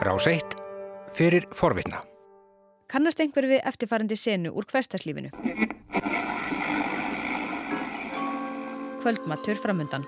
Rás 0.00 0.26
1 0.26 0.40
fyrir 1.12 1.44
forvitna. 1.52 1.98
Kannast 2.88 3.20
einhver 3.20 3.44
við 3.44 3.58
eftirfærandi 3.68 4.16
senu 4.16 4.48
úr 4.56 4.64
hverstaslífinu? 4.64 5.28
Kvöldmatur 9.02 9.60
framundan. 9.60 10.06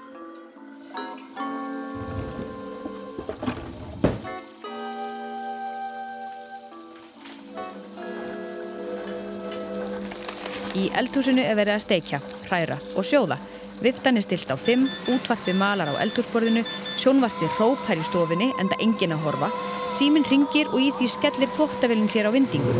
Í 10.73 10.89
eldhúsinu 10.97 11.45
er 11.45 11.59
verið 11.61 11.75
að 11.77 11.85
steikja, 11.85 12.23
hræra 12.47 12.81
og 12.97 13.05
sjóða. 13.05 13.37
Viftan 13.85 14.17
er 14.17 14.25
stilt 14.25 14.49
á 14.49 14.57
5, 14.57 14.89
útvarpi 15.13 15.53
malar 15.53 15.93
á 15.93 16.01
eldhúsborðinu, 16.01 16.65
sjónvarpi 16.97 17.51
hrópær 17.59 18.01
í 18.01 18.09
stofinni 18.09 18.53
enda 18.63 18.81
engin 18.81 19.13
að 19.13 19.25
horfa, 19.27 19.53
síminn 19.93 20.25
ringir 20.25 20.71
og 20.73 20.81
í 20.81 20.91
því 20.97 21.09
skellir 21.13 21.51
þvóttavillin 21.53 22.09
sér 22.09 22.29
á 22.29 22.31
vindingu. 22.33 22.73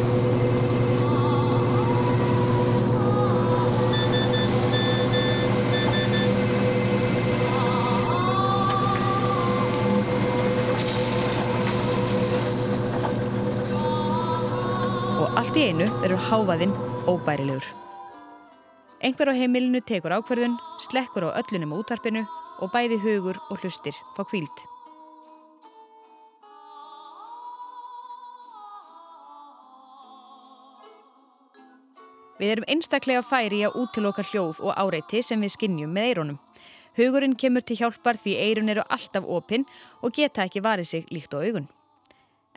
Og 15.21 15.37
allt 15.37 15.57
í 15.61 15.69
einu 15.69 15.87
verður 16.01 16.27
háfaðinn 16.31 16.75
óbærilegur. 17.05 17.65
Einhver 19.03 19.33
á 19.33 19.35
heimilinu 19.35 19.83
tekur 19.85 20.15
ákverðun, 20.15 20.57
slekkur 20.81 21.27
á 21.29 21.37
öllunum 21.43 21.75
útvarpinu 21.83 22.23
og 22.63 22.71
bæði 22.71 23.03
hugur 23.03 23.43
og 23.51 23.59
hlustir 23.59 23.99
fá 24.17 24.23
kvíld. 24.23 24.72
Við 32.43 32.57
erum 32.57 32.65
einstaklega 32.67 33.23
færi 33.23 33.61
að 33.63 33.77
útiloka 33.79 34.25
hljóð 34.27 34.65
og 34.67 34.75
áreiti 34.75 35.21
sem 35.23 35.39
við 35.45 35.53
skinnjum 35.55 35.93
með 35.95 36.09
eironum. 36.09 36.39
Hugurinn 36.99 37.37
kemur 37.39 37.63
til 37.63 37.77
hjálpar 37.79 38.19
því 38.19 38.35
eirun 38.43 38.73
eru 38.73 38.83
alltaf 38.91 39.29
opinn 39.31 39.63
og 40.03 40.17
geta 40.17 40.43
ekki 40.43 40.65
varið 40.65 40.89
sig 40.91 41.13
líkt 41.15 41.37
á 41.39 41.39
augun. 41.39 41.69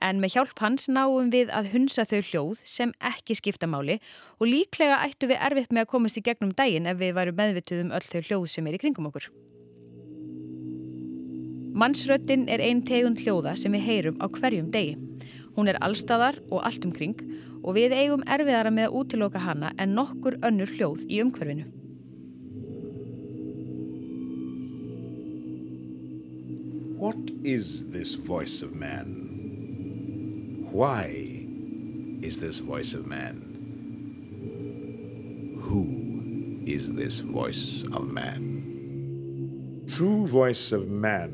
En 0.02 0.18
með 0.20 0.34
hjálp 0.34 0.58
hans 0.60 0.90
náum 0.90 1.30
við 1.30 1.54
að 1.54 1.70
hunsa 1.76 2.04
þau 2.10 2.18
hljóð 2.32 2.64
sem 2.66 2.96
ekki 2.98 3.38
skipta 3.38 3.70
máli 3.70 4.00
og 4.42 4.50
líklega 4.50 5.04
ættu 5.06 5.30
við 5.30 5.44
erfitt 5.52 5.72
með 5.72 5.86
að 5.86 5.92
komast 5.94 6.18
í 6.18 6.26
gegnum 6.26 6.58
daginn 6.58 6.90
ef 6.90 6.98
við 6.98 7.14
varum 7.20 7.38
meðvituð 7.38 7.86
um 7.86 7.94
öll 7.94 8.08
þau 8.10 8.22
hljóð 8.26 8.48
sem 8.56 8.66
er 8.66 8.80
í 8.80 8.82
kringum 8.82 9.12
okkur. 9.12 9.30
Mannsröttin 11.78 12.50
er 12.50 12.64
einn 12.64 12.82
tegund 12.90 13.22
hljóða 13.22 13.54
sem 13.60 13.78
við 13.78 13.86
heyrum 13.86 14.18
á 14.18 14.26
hverjum 14.34 14.74
degi. 14.74 14.98
Hún 15.56 15.72
er 15.72 15.80
allstæðar 15.84 16.42
og 16.52 16.66
allt 16.68 16.86
umkring 16.86 17.16
og 17.64 17.78
við 17.78 17.96
eigum 17.96 18.26
erfiðara 18.28 18.72
með 18.74 18.90
að 18.90 18.98
útiloka 19.00 19.42
hana 19.42 19.72
en 19.80 19.96
nokkur 19.98 20.38
önnur 20.46 20.70
hljóð 20.76 21.06
í 21.08 21.22
umhverfinu. 21.24 21.66
What 27.00 27.32
is 27.44 27.86
this 27.92 28.16
voice 28.16 28.62
of 28.62 28.74
man? 28.74 29.26
Why 30.72 31.46
is 32.22 32.38
this 32.38 32.60
voice 32.60 32.94
of 32.94 33.06
man? 33.06 33.42
Who 35.62 36.64
is 36.66 36.94
this 36.94 37.20
voice 37.22 37.84
of 37.94 38.12
man? 38.12 39.84
True 39.88 40.26
voice 40.26 40.72
of 40.72 40.90
man, 40.90 41.32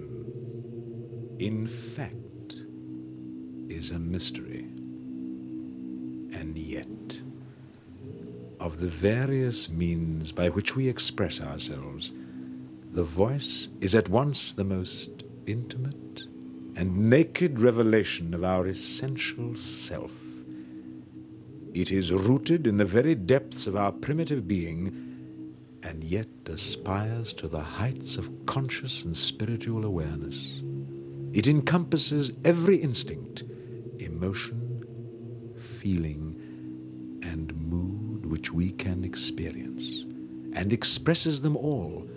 in 1.39 1.67
fact, 1.67 2.20
is 3.81 3.89
a 3.89 3.97
mystery. 3.97 4.67
And 6.39 6.55
yet, 6.55 7.19
of 8.59 8.79
the 8.79 8.87
various 8.87 9.69
means 9.69 10.31
by 10.31 10.49
which 10.49 10.75
we 10.75 10.87
express 10.87 11.41
ourselves, 11.41 12.13
the 12.93 13.03
voice 13.03 13.69
is 13.79 13.95
at 13.95 14.07
once 14.07 14.53
the 14.53 14.63
most 14.63 15.23
intimate 15.47 16.27
and 16.75 17.09
naked 17.09 17.59
revelation 17.59 18.35
of 18.35 18.43
our 18.43 18.67
essential 18.67 19.57
self. 19.57 20.13
It 21.73 21.91
is 21.91 22.11
rooted 22.11 22.67
in 22.67 22.77
the 22.77 22.85
very 22.85 23.15
depths 23.15 23.65
of 23.65 23.75
our 23.75 23.91
primitive 23.91 24.47
being 24.47 24.93
and 25.81 26.03
yet 26.03 26.27
aspires 26.45 27.33
to 27.33 27.47
the 27.47 27.63
heights 27.63 28.17
of 28.17 28.45
conscious 28.45 29.05
and 29.05 29.17
spiritual 29.17 29.85
awareness. 29.85 30.61
It 31.33 31.47
encompasses 31.47 32.31
every 32.45 32.77
instinct, 32.77 33.43
emotion, 34.21 35.57
feeling, 35.79 36.35
and 37.23 37.55
mood 37.55 38.23
which 38.23 38.53
we 38.53 38.69
can 38.71 39.03
experience, 39.03 40.03
and 40.53 40.71
expresses 40.71 41.41
them 41.41 41.57
all 41.57 42.07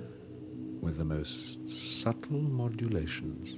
with 0.83 0.99
the 0.99 1.05
most 1.05 1.59
subtle 1.67 2.43
modulations. 2.43 3.57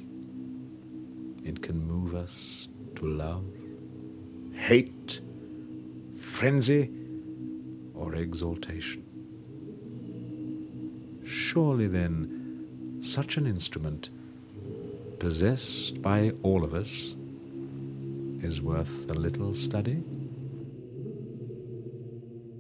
It 1.45 1.61
can 1.61 1.85
move 1.85 2.15
us 2.15 2.69
to 2.95 3.06
love, 3.06 3.45
hate, 4.53 5.21
frenzy, 6.17 6.89
or 7.95 8.15
exaltation. 8.15 9.03
Surely 11.25 11.89
then, 11.89 13.01
such 13.01 13.39
an 13.39 13.47
instrument, 13.47 14.11
possessed 15.19 16.01
by 16.01 16.33
all 16.45 16.62
of 16.62 16.75
us, 16.75 17.16
is 18.47 18.62
worth 18.62 19.11
a 19.11 19.15
little 19.15 19.55
study? 19.55 19.99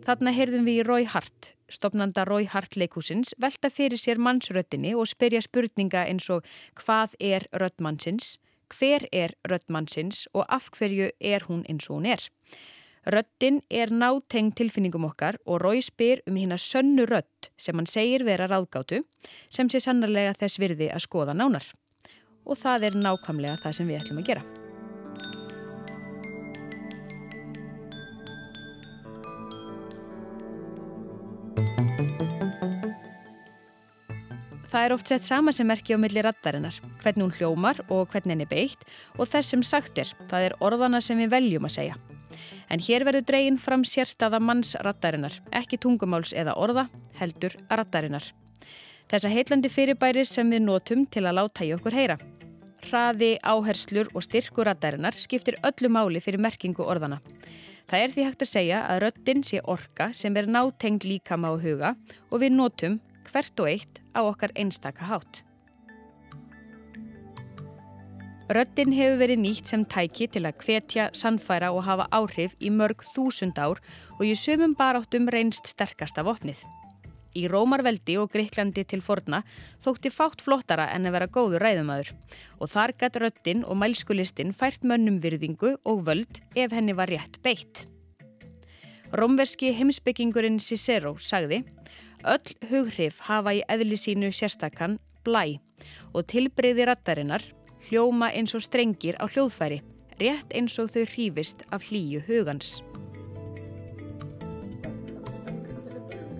Þarna 0.06 0.32
heyrðum 0.34 0.66
við 0.66 0.80
í 0.80 0.86
Rói 0.86 1.04
Hart, 1.10 1.52
stopnanda 1.70 2.24
Rói 2.26 2.46
Hart 2.50 2.76
leikúsins, 2.78 3.32
velta 3.42 3.70
fyrir 3.70 3.98
sér 3.98 4.20
mannsröttinni 4.22 4.94
og 4.94 5.08
spyrja 5.10 5.42
spurninga 5.42 6.04
eins 6.06 6.28
og 6.30 6.46
hvað 6.78 7.16
er 7.18 7.46
röttmannsins, 7.58 8.36
hver 8.70 9.06
er 9.12 9.34
röttmannsins 9.50 10.26
og 10.34 10.46
af 10.46 10.70
hverju 10.74 11.10
er 11.20 11.46
hún 11.48 11.64
eins 11.70 11.88
og 11.90 11.98
hún 11.98 12.10
er. 12.14 12.26
Röttin 13.06 13.60
er 13.70 13.90
náteng 13.94 14.50
tilfinningum 14.58 15.06
okkar 15.06 15.38
og 15.46 15.62
Rói 15.62 15.82
spyr 15.82 16.24
um 16.26 16.38
hérna 16.38 16.58
sönnu 16.58 17.06
rött 17.06 17.50
sem 17.56 17.78
hann 17.78 17.86
segir 17.86 18.26
vera 18.26 18.50
ráðgátu 18.50 19.04
sem 19.48 19.70
sé 19.70 19.82
sannarlega 19.82 20.34
þess 20.34 20.58
virði 20.58 20.90
að 20.90 21.06
skoða 21.06 21.34
nánar. 21.38 21.66
Og 22.46 22.58
það 22.58 22.90
er 22.90 23.02
nákvæmlega 23.02 23.58
það 23.62 23.78
sem 23.78 23.90
við 23.90 24.00
ætlum 24.02 24.22
að 24.22 24.32
gera. 24.32 24.65
Er 34.86 34.94
oft 34.94 35.10
sett 35.10 35.24
sama 35.26 35.52
sem 35.54 35.66
merki 35.66 35.94
á 35.94 35.98
milli 35.98 36.22
rattarinnar, 36.22 36.76
hvernig 37.02 37.24
hún 37.26 37.34
hljómar 37.34 37.80
og 37.88 38.08
hvernig 38.12 38.36
henni 38.36 38.46
beitt 38.48 38.84
og 39.16 39.28
þess 39.30 39.52
sem 39.52 39.62
sagt 39.66 39.98
er, 39.98 40.10
það 40.30 40.48
er 40.48 40.56
orðana 40.62 41.00
sem 41.02 41.18
við 41.18 41.32
veljum 41.34 41.68
að 41.68 41.74
segja. 41.76 41.98
En 42.70 42.82
hér 42.82 43.04
verður 43.06 43.26
dreginn 43.28 43.58
fram 43.62 43.84
sérstaða 43.86 44.40
manns 44.42 44.74
rattarinnar, 44.82 45.36
ekki 45.54 45.78
tungumáls 45.82 46.34
eða 46.34 46.56
orða, 46.58 46.86
heldur 47.18 47.54
rattarinnar. 47.70 48.26
Þessa 49.10 49.30
heitlandi 49.30 49.70
fyrirbæri 49.70 50.24
sem 50.26 50.48
við 50.50 50.64
notum 50.66 51.04
til 51.06 51.22
að 51.26 51.38
láta 51.38 51.66
í 51.66 51.70
okkur 51.76 51.94
heyra. 51.94 52.18
Hraði, 52.86 53.36
áherslur 53.42 54.10
og 54.14 54.24
styrku 54.26 54.66
rattarinnar 54.66 55.14
skiptir 55.18 55.58
öllu 55.66 55.90
máli 55.90 56.22
fyrir 56.22 56.42
merkingu 56.42 56.86
orðana. 56.86 57.20
Það 57.86 58.02
er 58.02 58.14
því 58.14 58.24
hægt 58.26 58.42
að 58.42 58.50
segja 58.50 58.78
að 58.90 59.02
röttin 59.04 59.44
sé 59.46 59.60
orka 59.62 60.10
sem 60.14 60.34
er 60.38 60.48
nátengd 60.50 61.06
líkama 61.06 61.54
á 61.54 61.54
huga 61.54 61.92
og 62.30 62.42
við 62.42 62.56
notum 62.58 62.98
hvert 63.30 63.60
og 63.62 63.68
eitt 63.70 64.00
á 64.16 64.20
okkar 64.24 64.54
einstaka 64.56 65.10
hátt. 65.10 65.42
Röttin 68.46 68.92
hefur 68.94 69.18
verið 69.18 69.40
nýtt 69.42 69.70
sem 69.72 69.82
tæki 69.82 70.28
til 70.30 70.44
að 70.46 70.60
hvetja, 70.62 71.08
sannfæra 71.18 71.72
og 71.74 71.82
hafa 71.82 72.06
áhrif 72.14 72.52
í 72.62 72.70
mörg 72.70 73.02
þúsund 73.02 73.58
ár 73.58 73.80
og 74.20 74.22
í 74.22 74.36
sumum 74.38 74.76
baráttum 74.78 75.26
reynst 75.34 75.66
sterkasta 75.66 76.22
vopnið. 76.22 76.60
Í 77.36 77.48
Rómarveldi 77.50 78.14
og 78.20 78.30
Greiklandi 78.32 78.86
til 78.88 79.02
forna 79.04 79.42
þótti 79.84 80.12
fátt 80.14 80.44
flottara 80.46 80.86
en 80.94 81.10
að 81.10 81.16
vera 81.18 81.28
góður 81.28 81.66
ræðumæður 81.66 82.12
og 82.60 82.70
þar 82.70 82.94
gætt 83.02 83.18
röttin 83.20 83.66
og 83.66 83.80
mælskulistinn 83.82 84.54
fært 84.56 84.86
mönnum 84.86 85.18
virðingu 85.20 85.74
og 85.82 86.06
völd 86.06 86.40
ef 86.54 86.72
henni 86.72 86.94
var 86.96 87.10
rétt 87.10 87.42
beitt. 87.42 87.88
Rómverski 89.10 89.74
heimsbyggingurinn 89.74 90.62
Cicero 90.62 91.16
sagði 91.18 91.64
Öll 92.24 92.54
hughrif 92.70 93.20
hafa 93.28 93.52
í 93.58 93.62
eðli 93.68 93.98
sínu 94.00 94.32
sérstakann 94.32 94.98
blæ 95.26 95.58
og 96.14 96.24
tilbreyði 96.30 96.86
rattarinnar 96.88 97.44
hljóma 97.90 98.32
eins 98.34 98.54
og 98.56 98.64
strengir 98.64 99.18
á 99.22 99.28
hljóðfæri, 99.30 99.82
rétt 100.18 100.54
eins 100.56 100.78
og 100.82 100.90
þau 100.94 101.04
hrífist 101.12 101.66
af 101.70 101.86
hlýju 101.90 102.22
hugans. 102.26 102.80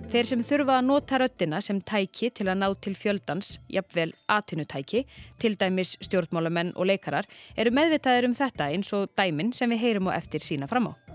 Þeir 0.07 0.27
sem 0.29 0.43
þurfa 0.47 0.77
að 0.79 0.85
nota 0.87 1.17
röttina 1.19 1.59
sem 1.63 1.81
tæki 1.83 2.29
til 2.31 2.47
að 2.47 2.61
ná 2.61 2.67
til 2.79 2.95
fjöldans, 2.95 3.57
jafnvel 3.67 4.13
atinutæki, 4.31 5.03
til 5.39 5.57
dæmis 5.59 5.97
stjórnmálamenn 5.99 6.71
og 6.75 6.87
leikarar, 6.87 7.27
eru 7.59 7.75
meðvitaðir 7.75 8.29
um 8.29 8.37
þetta 8.37 8.71
eins 8.71 8.93
og 8.95 9.11
dæmin 9.19 9.51
sem 9.53 9.69
við 9.75 9.83
heyrum 9.83 10.07
á 10.07 10.15
eftir 10.15 10.47
sína 10.47 10.71
fram 10.71 10.93
á. 10.95 11.06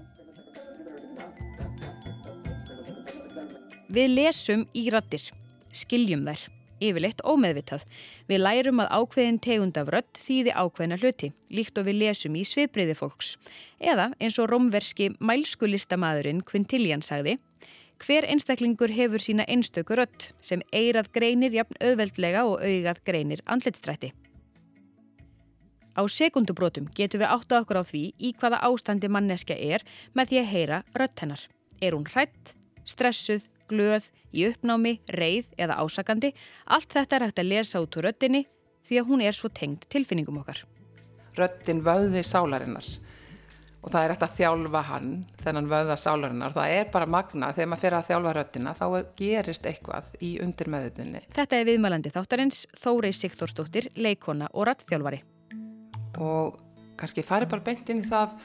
Við 3.92 4.08
lesum 4.16 4.62
í 4.72 4.86
rattir, 4.88 5.20
skiljum 5.68 6.22
þær 6.24 6.46
yfirleitt 6.82 7.20
ómeðvitað. 7.28 7.82
Við 8.24 8.40
lærum 8.40 8.80
að 8.80 8.94
ákveðin 8.96 9.40
tegund 9.44 9.76
af 9.76 9.90
rött 9.92 10.16
þýði 10.16 10.54
ákveðina 10.56 10.98
hluti, 11.02 11.28
líkt 11.52 11.76
og 11.76 11.86
við 11.90 11.98
lesum 12.00 12.38
í 12.40 12.44
svipriði 12.48 12.96
fólks. 12.96 13.34
Eða 13.76 14.08
eins 14.16 14.38
og 14.40 14.48
romverski 14.48 15.10
mælskulistamæðurinn 15.20 16.40
Quintilian 16.48 17.04
sagði, 17.04 17.36
hver 18.02 18.26
einstaklingur 18.32 18.96
hefur 18.96 19.22
sína 19.22 19.44
einstöku 19.44 20.00
rött 20.00 20.32
sem 20.40 20.64
eirað 20.72 21.12
greinir 21.12 21.52
jafn 21.54 21.76
auðveldlega 21.84 22.46
og 22.48 22.64
augað 22.64 23.04
greinir 23.04 23.44
andletstrætti. 23.44 24.14
Á 25.92 26.02
sekundubrótum 26.08 26.88
getum 26.96 27.20
við 27.20 27.36
átta 27.36 27.60
okkur 27.60 27.84
á 27.84 27.84
því 27.84 28.06
í 28.16 28.32
hvaða 28.40 28.64
ástandi 28.64 29.12
manneska 29.12 29.52
er 29.52 29.84
með 30.16 30.32
því 30.32 30.40
að 30.40 30.52
heyra 30.56 30.84
rött 30.96 31.20
hennar. 31.20 31.42
Er 31.84 31.92
hún 31.92 32.08
hrætt, 32.08 32.54
stressuð, 32.88 33.44
glöð, 33.70 34.08
í 34.32 34.46
uppnámi, 34.48 34.98
reið 35.12 35.52
eða 35.60 35.78
ásakandi. 35.82 36.32
Allt 36.66 36.92
þetta 36.94 37.18
er 37.18 37.26
hægt 37.28 37.42
að 37.42 37.50
lesa 37.52 37.82
út 37.84 37.98
úr 37.98 38.08
röttinni 38.08 38.46
því 38.86 39.00
að 39.00 39.08
hún 39.10 39.24
er 39.24 39.36
svo 39.36 39.50
tengd 39.52 39.86
tilfinningum 39.92 40.40
okkar. 40.42 40.62
Röttin 41.38 41.82
vöði 41.84 42.24
sálarinnar 42.26 42.88
og 43.82 43.90
það 43.90 44.04
er 44.04 44.12
hægt 44.12 44.24
að 44.26 44.34
þjálfa 44.38 44.82
hann, 44.86 45.12
þennan 45.42 45.70
vöða 45.70 45.96
sálarinnar. 45.98 46.54
Það 46.54 46.74
er 46.76 46.90
bara 46.94 47.08
magna 47.10 47.50
þegar 47.54 47.70
maður 47.72 47.82
fer 47.82 47.96
að 47.98 48.10
þjálfa 48.10 48.34
röttina 48.38 48.74
þá 48.78 48.84
gerist 49.18 49.66
eitthvað 49.66 50.10
í 50.22 50.32
undir 50.44 50.70
meðutunni. 50.70 51.22
Þetta 51.34 51.58
er 51.58 51.70
viðmælandi 51.70 52.12
þáttarins 52.14 52.60
Þórei 52.78 53.10
Sigþórsdóttir, 53.18 53.90
leikona 53.98 54.50
og 54.52 54.68
rattþjálfari. 54.70 55.22
Og 56.22 56.60
kannski 57.00 57.24
fari 57.26 57.48
bara 57.50 57.64
beint 57.66 57.90
inn 57.90 58.04
í 58.04 58.06
það 58.06 58.36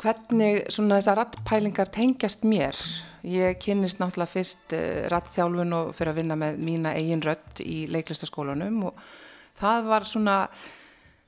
hvernig 0.00 0.66
svona 0.72 1.00
þessar 1.00 1.22
rattpælingar 1.22 1.90
tengjast 1.92 2.44
mér 2.48 2.76
Ég 3.26 3.58
kynist 3.60 4.00
náttúrulega 4.00 4.32
fyrst 4.32 4.72
eh, 4.76 5.06
rattþjálfun 5.12 5.74
og 5.76 5.94
fyrir 5.96 6.14
að 6.14 6.20
vinna 6.22 6.36
með 6.40 6.60
mína 6.64 6.94
eigin 6.96 7.24
rött 7.24 7.60
í 7.60 7.84
leiklistaskólanum 7.92 8.78
og 8.88 9.00
það 9.60 9.88
var 9.90 10.06
svona, 10.08 10.36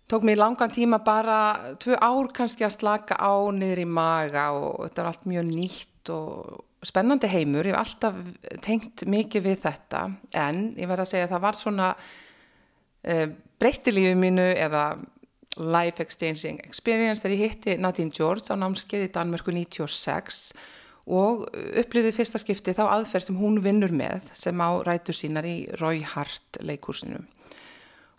tók 0.09 0.25
mér 0.25 0.41
langan 0.41 0.73
tíma 0.73 1.03
bara 1.05 1.77
tvö 1.83 1.99
ár 2.01 2.33
kannski 2.33 2.65
að 2.65 2.79
slaka 2.79 3.21
á 3.21 3.33
niður 3.53 3.85
í 3.85 3.89
maga 3.89 4.51
og 4.57 4.87
þetta 4.87 5.03
er 5.03 5.11
allt 5.13 5.29
mjög 5.29 5.49
nýtt 5.53 6.13
og 6.17 6.65
spennandi 6.83 7.31
heimur. 7.31 7.69
Ég 7.69 7.77
hef 7.77 7.85
alltaf 7.85 8.17
tengt 8.65 9.05
mikið 9.07 9.45
við 9.47 9.65
þetta 9.67 10.03
en 10.35 10.63
ég 10.81 10.89
verði 10.91 11.05
að 11.05 11.13
segja 11.13 11.29
að 11.29 11.35
það 11.37 11.45
var 11.45 11.59
svona 11.61 11.89
uh, 11.95 13.27
breytti 13.61 13.95
lífið 13.95 14.19
mínu 14.19 14.49
eða 14.57 14.87
life 15.61 16.01
exchanging 16.01 16.63
experience 16.65 17.21
þegar 17.21 17.37
ég 17.37 17.51
hitti 17.51 17.77
Nadine 17.81 18.15
George 18.15 18.49
á 18.49 18.57
námskeið 18.57 19.07
í 19.07 19.13
Danmörku 19.13 19.53
96 19.53 20.55
og 21.07 21.49
upplýði 21.53 22.13
fyrsta 22.15 22.39
skipti 22.39 22.75
þá 22.77 22.85
aðferð 22.87 23.29
sem 23.29 23.39
hún 23.41 23.63
vinnur 23.65 23.95
með 23.95 24.29
sem 24.39 24.59
á 24.63 24.71
rætu 24.87 25.15
sínar 25.17 25.47
í 25.49 25.65
Rói 25.81 26.03
Hart 26.07 26.61
leikursinu 26.63 27.25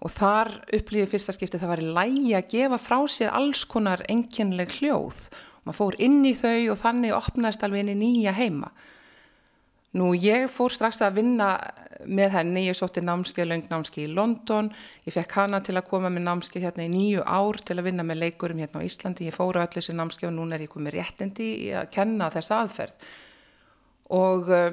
og 0.03 0.11
þar 0.11 0.51
upplýði 0.75 1.07
fyrsta 1.13 1.35
skipti 1.35 1.59
það 1.61 1.71
var 1.71 1.81
í 1.81 1.91
lægi 1.97 2.33
að 2.35 2.49
gefa 2.51 2.79
frá 2.81 2.97
sér 3.07 3.31
alls 3.31 3.63
konar 3.69 4.03
enginleg 4.11 4.73
hljóð. 4.79 5.29
Maður 5.63 5.77
fór 5.79 5.97
inn 6.03 6.19
í 6.27 6.33
þau 6.35 6.73
og 6.73 6.79
þannig 6.81 7.15
opnaðist 7.15 7.63
alveg 7.63 7.85
inn 7.85 7.93
í 7.93 7.99
nýja 8.01 8.33
heima 8.35 8.73
Nú 9.93 10.13
ég 10.17 10.47
fór 10.49 10.73
strax 10.73 11.03
að 11.05 11.19
vinna 11.19 11.47
með 12.09 12.31
henni, 12.33 12.63
ég 12.65 12.77
sótti 12.77 13.03
námskeið, 13.05 13.45
löngnámskeið 13.51 14.07
í 14.07 14.13
London, 14.17 14.71
ég 15.05 15.13
fekk 15.13 15.35
hana 15.37 15.59
til 15.63 15.75
að 15.77 15.85
koma 15.91 16.09
með 16.09 16.25
námskeið 16.27 16.65
hérna 16.65 16.87
í 16.87 16.91
nýju 16.93 17.21
ár 17.21 17.59
til 17.61 17.77
að 17.77 17.87
vinna 17.89 18.05
með 18.07 18.23
leikurum 18.23 18.63
hérna 18.63 18.81
á 18.81 18.87
Íslandi, 18.87 19.27
ég 19.29 19.37
fóru 19.37 19.61
allir 19.61 19.77
þessi 19.77 19.95
námskeið 19.97 20.31
og 20.31 20.35
núna 20.39 20.57
er 20.57 20.65
ég 20.65 20.73
komið 20.73 20.97
réttindi 20.97 21.47
að 21.77 21.91
kenna 21.93 22.31
þessa 22.33 22.59
aðferð. 22.63 23.07
Og 24.17 24.49
uh, 24.49 24.67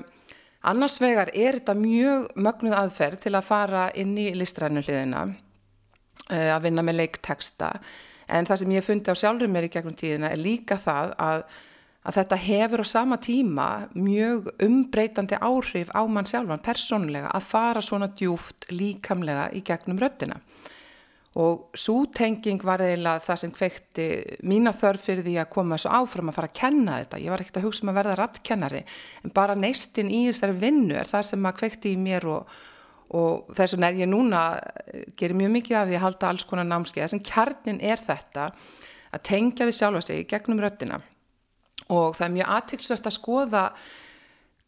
annars 0.72 0.96
vegar 1.04 1.34
er 1.36 1.60
þetta 1.60 1.76
mjög 1.76 2.28
mögnuð 2.40 2.80
aðferð 2.80 3.24
til 3.26 3.36
að 3.36 3.48
fara 3.52 3.86
inn 4.00 4.16
í 4.16 4.30
listrænuhliðina, 4.40 5.26
uh, 5.28 6.48
að 6.56 6.62
vinna 6.64 6.86
með 6.86 7.02
leikteksta, 7.04 7.74
en 8.30 8.48
það 8.48 8.64
sem 8.64 8.78
ég 8.78 8.88
fundi 8.88 9.12
á 9.12 9.20
sjálfur 9.20 9.52
mér 9.52 9.68
í 9.68 9.74
gegnum 9.76 10.00
tíðina 10.00 10.32
er 10.32 10.40
líka 10.40 10.80
það 10.80 11.12
að 11.20 11.50
að 12.00 12.16
þetta 12.16 12.38
hefur 12.40 12.82
á 12.82 12.86
sama 12.88 13.18
tíma 13.20 13.68
mjög 13.92 14.48
umbreytandi 14.64 15.36
áhrif 15.36 15.90
á 15.92 16.00
mann 16.08 16.28
sjálfan 16.28 16.62
persónulega 16.64 17.32
að 17.34 17.48
fara 17.50 17.82
svona 17.84 18.08
djúft 18.16 18.70
líkamlega 18.72 19.50
í 19.52 19.60
gegnum 19.64 20.00
röttina. 20.00 20.40
Og 21.38 21.76
svo 21.78 22.08
tenging 22.10 22.64
var 22.66 22.82
eiginlega 22.82 23.22
það 23.22 23.36
sem 23.42 23.52
kveikti 23.54 24.06
mína 24.50 24.72
þörf 24.74 25.04
fyrir 25.06 25.26
því 25.28 25.36
að 25.38 25.52
koma 25.52 25.78
svo 25.78 25.92
áfram 26.00 26.32
að 26.32 26.40
fara 26.40 26.50
að 26.50 26.56
kenna 26.58 26.96
þetta. 27.02 27.20
Ég 27.22 27.30
var 27.30 27.44
ekkert 27.44 27.60
að 27.60 27.68
hugsa 27.68 27.84
um 27.84 27.92
að 27.92 28.00
verða 28.00 28.16
rattkennari 28.18 28.82
en 29.22 29.36
bara 29.36 29.54
neistinn 29.54 30.10
í 30.10 30.24
þessari 30.30 30.58
vinnu 30.64 30.98
er 30.98 31.12
það 31.12 31.28
sem 31.28 31.46
að 31.46 31.56
kveikti 31.60 31.94
í 31.94 32.00
mér 32.00 32.26
og, 32.32 32.58
og 33.14 33.54
þess 33.54 33.76
vegna 33.76 33.92
er 33.92 34.02
ég 34.02 34.10
núna, 34.10 34.42
gerir 35.20 35.38
mjög 35.38 35.54
mikið 35.60 35.78
af 35.78 35.86
því 35.86 36.00
að 36.00 36.04
halda 36.08 36.32
alls 36.32 36.48
konar 36.48 36.70
námskeið. 36.72 37.04
Þessum 37.04 37.24
kjarnin 37.30 37.80
er 37.92 38.02
þetta 38.08 38.50
að 39.14 39.26
tengja 39.30 39.68
við 39.68 39.78
sjálfa 39.78 40.06
sig 40.08 40.24
í 40.24 40.28
gegnum 40.32 40.64
röttina 40.64 41.02
og 41.90 42.14
það 42.18 42.26
er 42.26 42.36
mjög 42.36 42.54
aðtilsvært 42.56 43.10
að 43.10 43.16
skoða 43.16 43.64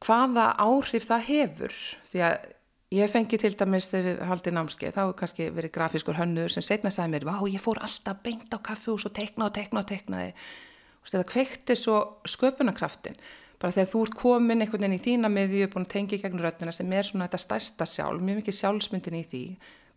hvaða 0.02 0.48
áhrif 0.62 1.06
það 1.06 1.28
hefur. 1.28 1.78
Því 2.10 2.24
að 2.26 2.50
ég 2.92 3.12
fengi 3.12 3.38
til 3.40 3.52
dæmis 3.56 3.88
þegar 3.90 4.08
við 4.08 4.26
haldið 4.28 4.56
námskeið 4.56 4.96
þá 4.96 5.02
er 5.04 5.14
kannski 5.20 5.46
verið 5.56 5.74
grafískur 5.76 6.18
hönnur 6.18 6.52
sem 6.52 6.64
setna 6.66 6.92
sagði 6.92 7.14
mér, 7.14 7.28
vá 7.30 7.38
ég 7.48 7.62
fór 7.62 7.80
alltaf 7.80 8.20
beint 8.24 8.52
á 8.52 8.58
kaffehús 8.60 9.06
og 9.08 9.14
tekna 9.16 9.48
og 9.48 9.54
tekna 9.56 9.80
og 9.80 9.88
teknaði 9.88 10.34
og 10.34 11.08
þetta 11.08 11.30
kveikti 11.30 11.76
svo 11.78 12.00
sköpunarkraftin 12.28 13.16
bara 13.62 13.74
þegar 13.74 13.90
þú 13.92 14.02
ert 14.06 14.18
komin 14.18 14.64
einhvern 14.64 14.84
veginn 14.84 14.98
í 14.98 15.04
þína 15.06 15.30
miðju 15.32 15.70
búin 15.72 15.86
að 15.86 15.94
tengja 15.94 16.20
gegn 16.20 16.42
rötnina 16.42 16.74
sem 16.74 16.92
er 16.92 17.06
svona 17.06 17.28
þetta 17.28 17.42
stærsta 17.46 17.86
sjálf, 17.88 18.20
mjög 18.20 18.42
mikið 18.42 18.58
sjálfsmyndin 18.58 19.18
í 19.20 19.24
því 19.30 19.42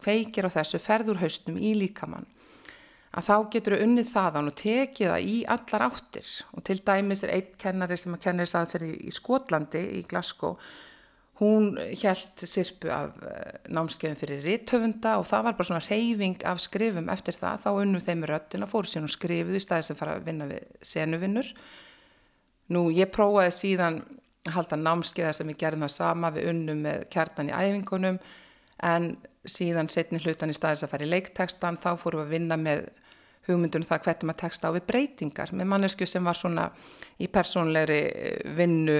kveikir 0.06 0.48
á 0.48 0.56
þessu, 0.56 0.80
ferður 0.80 1.20
haustum 1.24 1.58
í 1.58 1.74
líkamann 1.76 2.30
að 3.16 3.30
þá 3.30 3.36
getur 3.54 3.76
við 3.76 3.86
unnið 3.86 4.10
þaðan 4.12 4.50
og 4.52 4.58
tekið 4.60 5.12
það 5.12 5.30
í 5.32 5.38
allar 5.56 5.86
áttir. 5.88 6.34
Og 6.56 6.66
til 6.68 6.82
dæmis 6.88 7.24
er 7.24 7.38
einn 7.38 7.54
kennari 7.62 7.98
sem 8.00 8.18
að 8.18 8.26
kennir 8.28 8.52
saðferði 8.52 8.92
í 9.08 9.14
Skotlandi 9.16 9.86
í 10.00 10.04
Glasgow 10.10 10.58
hún 11.40 11.76
hjælt 11.92 12.44
sirpu 12.48 12.90
af 12.96 13.16
eh, 13.28 13.56
námskeiðum 13.68 14.20
fyrir 14.20 14.44
rittöfunda 14.46 15.18
og 15.20 15.26
það 15.28 15.48
var 15.48 15.58
bara 15.58 15.68
svona 15.68 15.84
reyfing 15.84 16.46
af 16.48 16.62
skrifum 16.64 17.10
eftir 17.12 17.36
það, 17.36 17.66
þá 17.66 17.70
unnuð 17.82 18.06
þeim 18.06 18.24
röttina, 18.30 18.70
fóru 18.72 18.88
síðan 18.88 19.10
og 19.10 19.16
skrifuð 19.16 19.58
í 19.60 19.64
staði 19.64 19.88
sem 19.90 20.00
fara 20.00 20.16
að 20.16 20.30
vinna 20.30 20.48
við 20.48 20.70
senuvinnur. 20.80 21.52
Nú 22.72 22.88
ég 22.96 23.12
prófaði 23.12 23.52
síðan 23.52 24.00
að 24.48 24.56
halda 24.56 24.80
námskeiðar 24.80 25.36
sem 25.36 25.52
við 25.52 25.60
gerðum 25.66 25.86
það 25.86 25.96
sama. 25.98 26.32
Við 26.32 26.50
unnum 26.54 26.84
með 26.88 27.08
kjartan 27.12 27.52
í 27.52 27.56
æfingunum 27.56 28.20
en 28.86 29.12
síðan 29.46 29.92
setni 29.92 30.22
hlutan 30.24 30.54
í 30.54 30.56
staðis 30.56 30.86
að 30.86 30.94
fara 30.94 31.06
í 31.06 31.12
leiktekstan 31.12 31.82
þá 31.84 31.92
fórum 32.00 32.24
við 32.24 32.26
að 32.26 32.36
vinna 32.38 32.58
með 32.60 32.88
hugmyndunum 33.48 33.88
það 33.88 34.08
hvernig 34.08 34.30
maður 34.30 34.42
tekst 34.42 34.66
á 34.66 34.70
við 34.76 34.88
breytingar 34.90 35.54
með 35.54 35.70
mannesku 35.74 36.08
sem 36.10 36.26
var 36.26 36.38
svona 36.40 36.66
í 37.22 37.30
persónleiri 37.32 38.02
eh, 38.10 38.42
vinnu 38.58 39.00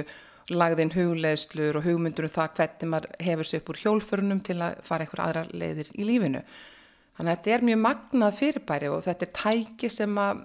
lagðinn 0.54 0.94
hugleðslur 0.94 1.80
og 1.80 1.86
hugmyndunum 1.88 2.32
það 2.32 2.52
hvernig 2.60 2.90
maður 2.92 3.20
hefur 3.26 3.48
sér 3.48 3.62
upp 3.62 3.72
úr 3.72 3.82
hjólförunum 3.82 4.42
til 4.46 4.60
að 4.62 4.80
fara 4.86 5.06
einhver 5.06 5.24
aðra 5.24 5.44
leiðir 5.50 5.90
í 5.94 6.06
lífinu. 6.06 6.42
Þannig 7.16 7.32
að 7.32 7.38
þetta 7.38 7.54
er 7.56 7.66
mjög 7.66 7.80
magnað 7.82 8.38
fyrirbæri 8.40 8.90
og 8.92 9.04
þetta 9.06 9.26
er 9.26 9.34
tæki 9.40 9.90
sem 9.90 10.18
að 10.20 10.44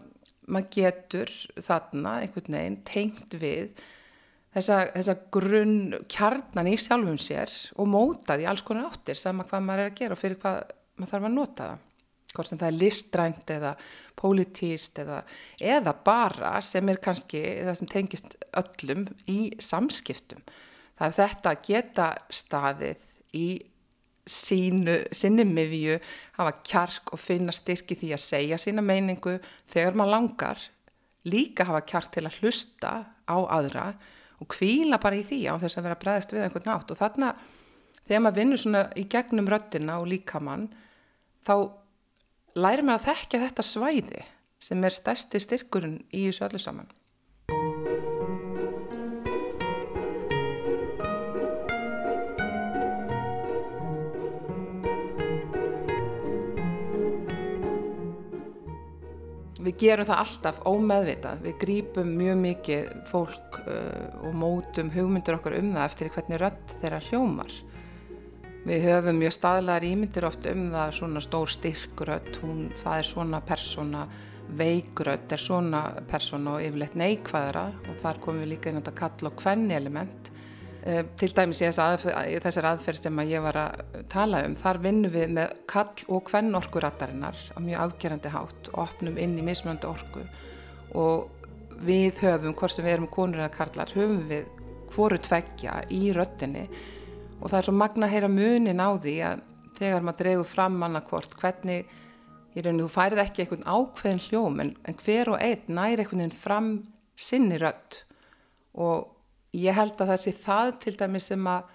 maður 0.51 0.69
getur 0.75 1.33
þarna 1.61 2.15
einhvern 2.23 2.57
veginn 2.57 2.79
tengt 2.87 3.35
við 3.39 3.83
þessa, 4.55 4.79
þessa 4.95 5.15
grunn 5.33 5.77
kjarnan 6.11 6.71
í 6.71 6.77
sjálfum 6.79 7.19
sér 7.21 7.53
og 7.77 7.91
mótað 7.91 8.45
í 8.45 8.49
alls 8.49 8.65
konar 8.65 8.89
áttir 8.89 9.19
sama 9.19 9.45
hvað 9.47 9.67
maður 9.67 9.85
er 9.85 9.91
að 9.91 9.99
gera 10.01 10.17
og 10.17 10.21
fyrir 10.21 10.41
hvað 10.41 10.61
maður 10.97 11.13
þarf 11.13 11.29
að 11.29 11.37
nota 11.37 11.69
það 11.69 11.87
hvort 12.35 12.47
sem 12.47 12.59
það 12.59 12.69
er 12.69 12.79
listrænt 12.79 13.53
eða 13.53 13.71
pólitíst 14.19 15.01
eða, 15.03 15.21
eða 15.59 15.93
bara 16.05 16.53
sem 16.65 16.89
er 16.91 17.01
kannski 17.03 17.41
það 17.65 17.79
sem 17.79 17.91
tengist 17.91 18.37
öllum 18.61 19.07
í 19.31 19.39
samskiptum. 19.61 20.43
Það 20.99 21.07
er 21.07 21.17
þetta 21.17 21.51
að 21.51 21.67
geta 21.67 22.07
staðið 22.31 23.07
í 23.37 23.47
sínu, 24.31 24.97
sinni 25.15 25.45
miðju, 25.47 25.97
hafa 26.37 26.53
kjark 26.67 27.13
og 27.15 27.21
finna 27.21 27.53
styrki 27.55 27.97
því 27.97 28.11
að 28.15 28.23
segja 28.23 28.59
sína 28.61 28.83
meiningu 28.85 29.39
þegar 29.71 29.97
maður 29.97 30.15
langar, 30.15 30.65
líka 31.25 31.65
hafa 31.69 31.81
kjark 31.89 32.11
til 32.13 32.25
að 32.27 32.37
hlusta 32.41 32.93
á 33.25 33.37
aðra 33.37 33.91
og 34.41 34.49
kvíla 34.49 34.97
bara 35.01 35.19
í 35.19 35.25
því 35.25 35.41
á 35.49 35.55
þess 35.61 35.77
að 35.77 35.87
vera 35.87 35.99
bregðast 36.01 36.33
við 36.33 36.45
einhvern 36.45 36.69
nátt 36.69 36.93
og 36.93 36.97
þarna 36.97 37.33
þegar 38.07 38.23
maður 38.25 38.39
vinnur 38.39 38.61
svona 38.61 38.81
í 38.97 39.05
gegnum 39.09 39.49
röttina 39.51 39.99
og 40.01 40.09
líkamann 40.09 40.65
þá 41.45 41.55
læri 42.55 42.83
mér 42.83 42.99
að 42.99 43.05
þekkja 43.09 43.43
þetta 43.45 43.63
svæði 43.65 44.23
sem 44.61 44.83
er 44.83 44.95
stærsti 44.95 45.39
styrkurinn 45.41 46.01
í 46.11 46.27
þessu 46.27 46.47
öllu 46.49 46.61
saman. 46.61 46.89
Við 59.61 59.75
gerum 59.77 60.07
það 60.09 60.19
alltaf 60.23 60.61
ómeðvitað, 60.65 61.41
við 61.45 61.57
grýpum 61.61 62.15
mjög 62.17 62.39
mikið 62.41 62.87
fólk 63.11 63.59
uh, 63.61 64.07
og 64.25 64.33
mótum 64.35 64.89
hugmyndur 64.93 65.37
okkar 65.37 65.59
um 65.59 65.69
það 65.75 65.85
eftir 65.85 66.09
hvernig 66.15 66.41
rödd 66.41 66.73
þeirra 66.81 67.01
hljómar. 67.07 67.53
Við 68.61 68.83
höfum 68.85 69.17
mjög 69.17 69.33
staðlegar 69.33 69.85
ímyndir 69.87 70.25
oft 70.27 70.45
um 70.45 70.67
það 70.69 70.91
svona 70.93 71.21
stór 71.25 71.49
styrkurödd, 71.49 72.35
það 72.77 72.99
er 72.99 73.07
svona 73.09 73.39
persóna, 73.41 74.03
veikurödd 74.59 75.33
er 75.33 75.41
svona 75.41 75.79
persóna 76.09 76.59
og 76.59 76.65
yfirleitt 76.67 76.97
neikvæðara 76.99 77.63
og 77.89 77.97
þar 78.03 78.19
komum 78.21 78.43
við 78.43 78.51
líka 78.51 78.69
inn 78.69 78.77
á 78.77 78.81
þetta 78.83 78.93
kall 78.99 79.31
og 79.31 79.35
kvenni 79.41 79.73
element. 79.73 80.29
Uh, 80.81 81.01
til 81.17 81.29
dæmis 81.37 81.61
í 81.61 81.67
þessar 81.71 82.67
aðferð 82.71 83.01
sem 83.01 83.19
að 83.21 83.33
ég 83.33 83.43
var 83.45 83.59
að 83.63 83.99
tala 84.09 84.45
um, 84.47 84.55
þar 84.57 84.79
vinnum 84.81 85.13
við 85.13 85.35
með 85.37 85.57
kall 85.69 86.05
og 86.09 86.23
kvenn 86.29 86.57
orkurættarinnar 86.57 87.37
á 87.53 87.57
mjög 87.61 87.83
afgerandi 87.83 88.31
hátt 88.33 88.71
og 88.71 88.79
opnum 88.87 89.19
inn 89.21 89.35
í 89.37 89.45
mismöndu 89.45 89.89
orku 89.89 90.25
og 90.97 91.29
við 91.85 92.23
höfum, 92.23 92.55
hvort 92.57 92.73
sem 92.73 92.85
við 92.85 92.95
erum 92.95 93.11
konur 93.13 93.43
eða 93.43 93.53
karlar, 93.53 93.93
höfum 93.93 94.25
við 94.29 94.49
hvoru 94.91 95.21
tveggja 95.21 95.79
í 95.93 96.09
röttinni 96.17 96.67
og 97.41 97.49
það 97.49 97.57
er 97.57 97.67
svo 97.67 97.73
magna 97.75 98.07
að 98.07 98.13
heyra 98.15 98.29
munin 98.31 98.83
á 98.83 98.89
því 99.01 99.15
að 99.25 99.43
þegar 99.81 100.05
maður 100.05 100.21
dregur 100.21 100.49
fram 100.49 100.77
annarkvort 100.85 101.35
hvernig, 101.41 101.89
ég 102.53 102.65
raun 102.65 102.81
og 102.83 102.87
þú 102.87 102.93
færið 102.93 103.23
ekki 103.23 103.43
einhvern 103.43 103.67
ákveðin 103.67 104.23
hljóm 104.27 104.61
en, 104.61 104.71
en 104.85 104.97
hver 105.01 105.33
og 105.33 105.41
einn 105.41 105.75
næri 105.77 106.03
einhvern 106.03 106.23
veginn 106.23 106.35
fram 106.35 106.71
sinni 107.15 107.57
rött 107.61 108.03
og 108.77 109.55
ég 109.57 109.75
held 109.75 109.97
að 109.99 110.13
það 110.13 110.21
sé 110.23 110.33
það 110.37 110.73
til 110.83 110.95
dæmis 110.99 111.29
sem 111.31 111.47
að 111.49 111.69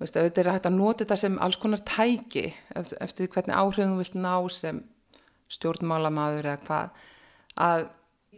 veist, 0.00 0.16
auðvitað 0.16 0.42
er 0.44 0.52
hægt 0.54 0.70
að 0.70 0.78
nota 0.78 1.04
þetta 1.04 1.18
sem 1.20 1.38
alls 1.42 1.58
konar 1.60 1.82
tæki 1.86 2.46
eftir, 2.74 2.98
eftir 3.04 3.30
hvernig 3.32 3.56
áhrifum 3.56 3.94
þú 3.94 4.00
vilt 4.02 4.18
ná 4.18 4.34
sem 4.52 4.82
stjórnmálamaður 5.56 6.50
eða 6.52 6.64
hvað 6.66 7.04
að 7.66 7.86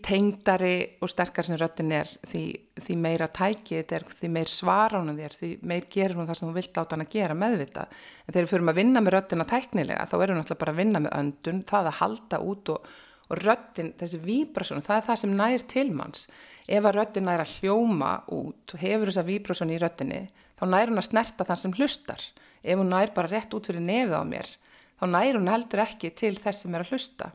tengdari 0.04 0.74
og 1.02 1.10
sterkar 1.10 1.46
sem 1.46 1.58
röttin 1.58 1.92
er 1.94 2.10
því, 2.28 2.42
því 2.78 2.96
meira 3.00 3.28
tæki 3.32 3.78
þetta 3.80 3.96
er 3.98 4.06
því 4.10 4.30
meir 4.34 4.50
svara 4.52 5.00
hún 5.00 5.18
þér 5.18 5.34
því 5.38 5.50
meir 5.70 5.88
gerur 5.90 6.20
hún 6.20 6.28
það 6.28 6.40
sem 6.40 6.48
þú 6.48 6.54
vilt 6.58 6.80
áta 6.80 6.96
hann 6.96 7.04
að 7.04 7.14
gera 7.14 7.36
meðvita 7.38 7.84
en 7.88 8.32
þegar 8.32 8.46
við 8.46 8.52
fyrir 8.52 8.72
að 8.72 8.80
vinna 8.80 9.02
með 9.04 9.14
röttina 9.16 9.48
tæknilega 9.48 10.06
þá 10.10 10.14
erum 10.18 10.36
við 10.36 10.40
náttúrulega 10.42 10.62
bara 10.62 10.74
að 10.74 10.80
vinna 10.82 11.02
með 11.04 11.16
öndun 11.20 11.64
það 11.68 11.90
að 11.90 11.98
halda 12.02 12.40
út 12.52 12.72
og, 12.74 12.92
og 13.28 13.42
röttin 13.42 13.90
þessi 14.00 14.22
víbrasjónu 14.24 14.86
það 14.86 15.00
er 15.00 15.08
það 15.08 15.20
sem 15.24 15.34
nær 15.42 15.66
til 15.74 15.88
manns. 15.96 16.28
Ef 16.68 16.84
að 16.84 16.98
röttin 17.00 17.28
nær 17.28 17.42
að 17.44 17.56
hljóma 17.58 18.12
út 18.34 18.74
og 18.74 18.82
hefur 18.84 19.12
þessa 19.12 19.26
víbrósun 19.28 19.74
í 19.74 19.80
röttinni 19.82 20.22
þá 20.60 20.64
nær 20.68 20.92
hún 20.92 21.00
að 21.00 21.10
snerta 21.10 21.48
þann 21.48 21.62
sem 21.64 21.76
hlustar. 21.78 22.24
Ef 22.62 22.80
hún 22.80 22.90
nær 22.92 23.14
bara 23.16 23.30
rétt 23.30 23.54
út 23.56 23.68
fyrir 23.70 23.84
nefið 23.84 24.16
á 24.18 24.22
mér 24.28 24.56
þá 24.98 25.04
nær 25.12 25.38
hún 25.38 25.50
heldur 25.52 25.84
ekki 25.84 26.10
til 26.16 26.34
þess 26.38 26.64
sem 26.64 26.74
er 26.74 26.84
að 26.84 26.94
hlusta 26.94 27.30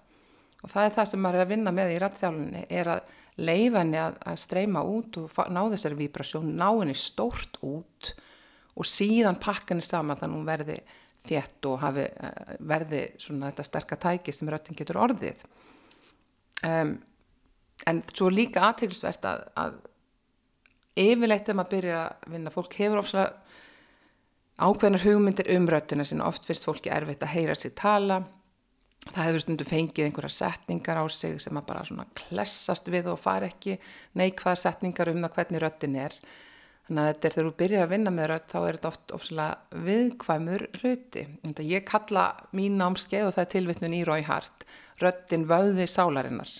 og 0.63 0.71
það 0.71 0.87
er 0.87 0.95
það 0.95 1.09
sem 1.11 1.23
maður 1.23 1.39
er 1.39 1.45
að 1.45 1.53
vinna 1.53 1.75
með 1.75 1.93
í 1.93 1.99
rættþjálunni 2.01 2.65
er 2.71 2.89
að 2.93 3.13
leifa 3.43 3.81
henni 3.81 3.99
að, 3.99 4.19
að 4.31 4.41
streyma 4.43 4.83
út 4.87 5.17
og 5.19 5.39
ná 5.51 5.61
þessari 5.73 5.99
víbrasjón 5.99 6.51
ná 6.57 6.67
henni 6.69 6.95
stórt 6.97 7.57
út 7.65 8.11
og 8.73 8.87
síðan 8.87 9.39
pakka 9.41 9.73
henni 9.73 9.85
saman 9.85 10.19
þannig 10.19 10.33
að 10.33 10.39
hún 10.39 10.51
verði 10.51 10.77
þétt 11.23 11.69
og 11.69 11.79
hafi, 11.83 12.03
eh, 12.03 12.53
verði 12.59 13.01
svona 13.21 13.49
þetta 13.51 13.65
sterkatæki 13.67 14.35
sem 14.35 14.49
röttin 14.51 14.77
getur 14.77 14.99
orðið. 15.03 15.39
Um, 16.63 16.97
en 17.87 18.01
svo 18.11 18.29
líka 18.31 18.63
aðtilsvert 18.69 19.25
að, 19.27 19.43
að 19.59 19.77
yfirleitt 20.99 21.47
þegar 21.47 21.57
maður 21.59 21.73
byrjar 21.75 21.99
að 22.03 22.29
vinna 22.35 22.53
fólk 22.53 22.77
hefur 22.79 23.01
ofslega 23.01 23.33
ákveðnar 24.63 25.03
hugmyndir 25.07 25.49
um 25.55 25.67
röttina 25.67 26.05
sinna 26.07 26.27
oft 26.29 26.45
fyrst 26.47 26.67
fólki 26.67 26.91
erfitt 26.93 27.23
að 27.25 27.33
heyra 27.33 27.55
sig 27.57 27.73
tala 27.75 28.21
það 29.09 29.27
hefur 29.27 29.43
stundu 29.43 29.67
fengið 29.67 30.07
einhverja 30.07 30.37
setningar 30.37 31.01
á 31.01 31.05
sig 31.11 31.35
sem 31.41 31.59
að 31.59 31.67
bara 31.69 31.83
svona 31.87 32.07
klessast 32.17 32.89
við 32.91 33.11
og 33.11 33.19
far 33.19 33.45
ekki 33.47 33.77
neikvæða 34.19 34.61
setningar 34.63 35.11
um 35.11 35.21
það 35.25 35.37
hvernig 35.37 35.63
röttin 35.63 35.99
er. 35.99 36.17
Þannig 36.83 37.03
að 37.03 37.09
þetta 37.09 37.27
er 37.27 37.33
þegar 37.33 37.47
þú 37.47 37.55
byrjar 37.61 37.85
að 37.85 37.93
vinna 37.93 38.11
með 38.11 38.29
rött 38.31 38.49
þá 38.51 38.57
er 38.59 38.77
þetta 38.77 38.89
oft 38.91 39.13
ofslega 39.15 39.83
viðkvæmur 39.87 40.65
hluti. 40.81 41.25
Ég 41.63 41.85
kalla 41.87 42.25
mín 42.51 42.75
námskeið 42.79 43.27
og 43.29 43.35
það 43.37 43.45
er 43.45 43.51
tilvittnun 43.53 43.95
í 43.95 44.03
Rói 44.07 44.23
Hart 44.27 44.65
röttin 45.03 45.47
vöði 45.47 45.87
sálarinnar. 45.87 46.51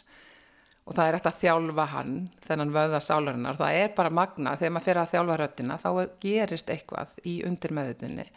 Og 0.84 0.96
það 0.96 1.10
er 1.10 1.18
eftir 1.18 1.32
að 1.32 1.42
þjálfa 1.42 1.86
hann 1.94 2.16
þennan 2.44 2.74
vöða 2.76 3.04
sálarinnar. 3.04 3.60
Það 3.60 3.82
er 3.82 3.94
bara 3.98 4.16
magna 4.16 4.56
þegar 4.60 4.74
maður 4.76 4.88
fer 4.88 5.02
að 5.02 5.14
þjálfa 5.14 5.38
röttina 5.42 5.78
þá 5.80 5.90
gerist 6.24 6.72
eitthvað 6.72 7.14
í 7.28 7.38
undirmeðutunni 7.48 8.28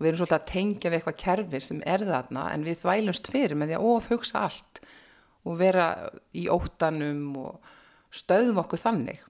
og 0.00 0.06
við 0.06 0.14
erum 0.14 0.20
svolítið 0.22 0.38
að 0.38 0.48
tengja 0.48 0.90
við 0.90 0.96
eitthvað 0.96 1.16
kerfi 1.20 1.58
sem 1.60 1.80
er 1.84 2.02
þarna 2.08 2.46
en 2.54 2.62
við 2.64 2.78
þvælumst 2.80 3.26
fyrir 3.28 3.58
með 3.60 3.68
því 3.68 3.74
að 3.76 3.88
ofhugsa 3.90 4.44
allt 4.46 4.80
og 5.44 5.58
vera 5.60 5.88
í 6.32 6.46
óttanum 6.48 7.36
og 7.36 7.74
stöðum 8.08 8.62
okkur 8.64 8.80
þannig. 8.80 9.20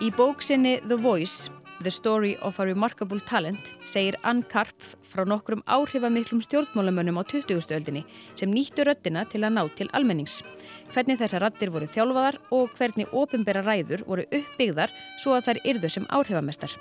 Í 0.00 0.08
bóksinni 0.16 0.78
The 0.88 0.96
Voice, 0.96 1.52
The 1.82 1.90
Story 1.90 2.36
of 2.42 2.58
a 2.60 2.66
Remarkable 2.66 3.20
Talent 3.20 3.70
segir 3.88 4.18
Ann 4.22 4.42
Karpf 4.42 4.98
frá 5.00 5.24
nokkrum 5.24 5.62
áhrifamiklum 5.64 6.42
stjórnmálamönnum 6.44 7.16
á 7.16 7.24
20. 7.24 7.72
öldinni 7.72 8.02
sem 8.36 8.52
nýttu 8.52 8.84
röttina 8.84 9.22
til 9.24 9.40
að 9.40 9.54
ná 9.56 9.62
til 9.72 9.88
almennings. 9.96 10.42
Hvernig 10.92 11.16
þessar 11.22 11.40
rattir 11.46 11.70
voru 11.72 11.88
þjálfaðar 11.88 12.36
og 12.52 12.74
hvernig 12.76 13.08
ofinbera 13.16 13.62
ræður 13.64 14.04
voru 14.04 14.26
uppbyggðar 14.28 14.92
svo 15.16 15.32
að 15.38 15.46
þær 15.46 15.60
yrðu 15.72 15.90
sem 15.94 16.08
áhrifamestar. 16.12 16.74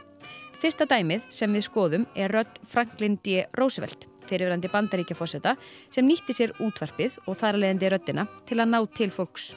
Fyrsta 0.59 0.83
dæmið 0.83 1.29
sem 1.31 1.55
við 1.55 1.63
skoðum 1.69 2.03
er 2.19 2.35
rött 2.35 2.59
Franklin 2.67 3.15
D. 3.23 3.45
Roosevelt, 3.55 4.09
fyrirverandi 4.27 4.67
bandaríkjafósetta 4.73 5.55
sem 5.95 6.03
nýtti 6.03 6.35
sér 6.35 6.51
útvarpið 6.59 7.21
og 7.23 7.39
þar 7.39 7.61
leðandi 7.63 7.93
röttina 7.95 8.27
til 8.43 8.59
að 8.59 8.75
ná 8.75 8.83
til 8.99 9.07
fólks. 9.15 9.53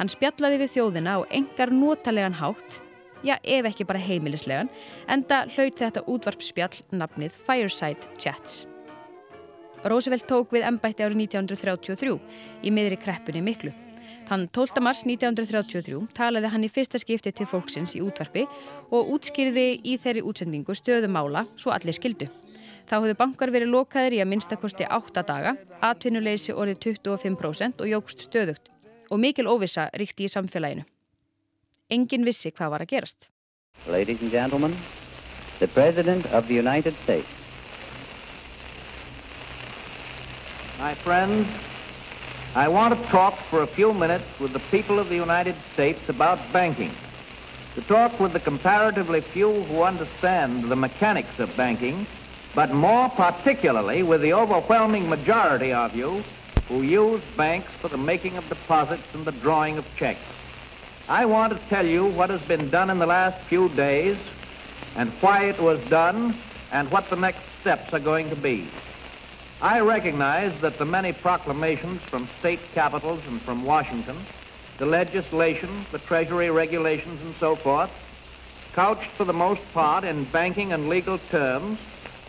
Hann 0.00 0.10
spjallaði 0.10 0.58
við 0.64 0.74
þjóðina 0.74 1.14
á 1.16 1.18
engar 1.38 1.70
notalegan 1.70 2.34
hátt, 2.42 2.82
já 3.26 3.36
ef 3.42 3.66
ekki 3.68 3.86
bara 3.88 4.02
heimilislegan, 4.02 4.70
enda 5.10 5.44
hlaut 5.56 5.76
þetta 5.80 6.04
útvarpsspjall 6.06 6.82
nafnið 6.94 7.34
Fireside 7.46 8.14
Chats. 8.18 8.64
Roosevelt 9.86 10.26
tók 10.26 10.54
við 10.54 10.66
ennbætti 10.66 11.04
árið 11.04 11.26
1933 11.26 12.16
í 12.66 12.72
miðri 12.74 12.98
kreppunni 12.98 13.42
miklu. 13.44 13.74
Þann 14.26 14.48
12. 14.50 14.82
mars 14.82 15.04
1933 15.06 16.00
talaði 16.16 16.50
hann 16.50 16.64
í 16.66 16.70
fyrsta 16.72 16.98
skipti 16.98 17.30
til 17.30 17.46
fólksins 17.46 17.94
í 17.94 18.02
útvarpi 18.02 18.46
og 18.90 19.12
útskýrði 19.14 19.66
í 19.86 19.94
þeirri 20.02 20.24
útsendingu 20.26 20.74
stöðumála 20.74 21.44
svo 21.54 21.70
allir 21.74 21.94
skildu. 21.94 22.26
Þá 22.86 22.96
höfðu 22.96 23.18
bankar 23.18 23.52
verið 23.54 23.70
lokaðir 23.74 24.18
í 24.18 24.20
að 24.22 24.30
minnstakosti 24.32 24.86
8 24.90 25.22
daga, 25.26 25.54
atvinnuleysi 25.82 26.54
orðið 26.54 26.98
25% 26.98 27.82
og 27.82 27.90
jógst 27.90 28.26
stöðugt 28.26 28.70
og 29.10 29.22
mikil 29.22 29.46
óvisa 29.46 29.86
ríkti 29.94 30.26
í 30.26 30.30
samfélaginu. 30.32 30.86
Engin 31.88 32.24
vissi 32.26 32.50
hvað 32.50 32.70
var 32.72 32.82
að 32.82 32.90
gerast. 32.90 33.28
Ladies 33.86 34.20
and 34.20 34.32
gentlemen, 34.32 34.72
the 35.60 35.68
President 35.68 36.26
of 36.34 36.48
the 36.48 36.54
United 36.54 36.96
States. 36.98 37.28
My 40.80 40.94
friends, 40.94 41.46
I 42.56 42.66
want 42.66 42.96
to 42.96 43.08
talk 43.08 43.38
for 43.38 43.62
a 43.62 43.66
few 43.66 43.92
minutes 43.92 44.40
with 44.40 44.52
the 44.52 44.64
people 44.74 44.98
of 44.98 45.08
the 45.08 45.14
United 45.14 45.54
States 45.74 46.08
about 46.08 46.40
banking. 46.52 46.90
To 47.76 47.82
talk 47.82 48.18
with 48.18 48.32
the 48.32 48.40
comparatively 48.40 49.20
few 49.20 49.62
who 49.70 49.82
understand 49.82 50.64
the 50.64 50.76
mechanics 50.76 51.38
of 51.38 51.56
banking, 51.56 52.04
but 52.54 52.72
more 52.72 53.08
particularly 53.10 54.02
with 54.02 54.22
the 54.22 54.32
overwhelming 54.32 55.08
majority 55.08 55.72
of 55.72 55.94
you 55.94 56.24
who 56.68 56.82
use 56.82 57.22
banks 57.36 57.70
for 57.80 57.86
the 57.88 57.98
making 57.98 58.36
of 58.36 58.48
deposits 58.48 59.14
and 59.14 59.24
the 59.24 59.32
drawing 59.32 59.78
of 59.78 59.86
checks. 59.96 60.45
I 61.08 61.24
want 61.24 61.52
to 61.52 61.68
tell 61.68 61.86
you 61.86 62.04
what 62.04 62.30
has 62.30 62.44
been 62.44 62.68
done 62.68 62.90
in 62.90 62.98
the 62.98 63.06
last 63.06 63.40
few 63.44 63.68
days 63.68 64.16
and 64.96 65.08
why 65.20 65.44
it 65.44 65.60
was 65.60 65.78
done 65.88 66.34
and 66.72 66.90
what 66.90 67.08
the 67.08 67.14
next 67.14 67.48
steps 67.60 67.94
are 67.94 68.00
going 68.00 68.28
to 68.28 68.34
be. 68.34 68.66
I 69.62 69.78
recognize 69.80 70.60
that 70.62 70.78
the 70.78 70.84
many 70.84 71.12
proclamations 71.12 72.00
from 72.00 72.26
state 72.40 72.58
capitals 72.74 73.24
and 73.28 73.40
from 73.40 73.64
Washington, 73.64 74.16
the 74.78 74.86
legislation, 74.86 75.86
the 75.92 76.00
Treasury 76.00 76.50
regulations 76.50 77.22
and 77.24 77.36
so 77.36 77.54
forth, 77.54 77.90
couched 78.72 79.10
for 79.12 79.24
the 79.24 79.32
most 79.32 79.62
part 79.72 80.02
in 80.02 80.24
banking 80.24 80.72
and 80.72 80.88
legal 80.88 81.18
terms, 81.18 81.78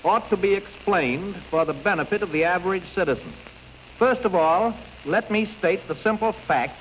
ought 0.05 0.29
to 0.29 0.37
be 0.37 0.53
explained 0.53 1.35
for 1.35 1.65
the 1.65 1.73
benefit 1.73 2.21
of 2.21 2.31
the 2.31 2.43
average 2.43 2.85
citizen. 2.93 3.33
First 3.97 4.23
of 4.23 4.35
all, 4.35 4.77
let 5.03 5.31
me 5.31 5.45
state 5.45 5.87
the 5.87 5.95
simple 5.95 6.31
fact 6.31 6.79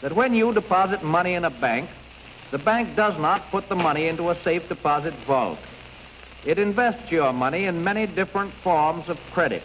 that 0.00 0.12
when 0.12 0.34
you 0.34 0.52
deposit 0.52 1.02
money 1.02 1.34
in 1.34 1.44
a 1.44 1.50
bank, 1.50 1.88
the 2.50 2.58
bank 2.58 2.94
does 2.96 3.18
not 3.18 3.50
put 3.50 3.68
the 3.68 3.76
money 3.76 4.06
into 4.06 4.30
a 4.30 4.38
safe 4.38 4.68
deposit 4.68 5.14
vault. 5.26 5.58
It 6.44 6.58
invests 6.58 7.10
your 7.10 7.32
money 7.32 7.64
in 7.64 7.82
many 7.82 8.06
different 8.06 8.52
forms 8.52 9.08
of 9.08 9.18
credit, 9.32 9.62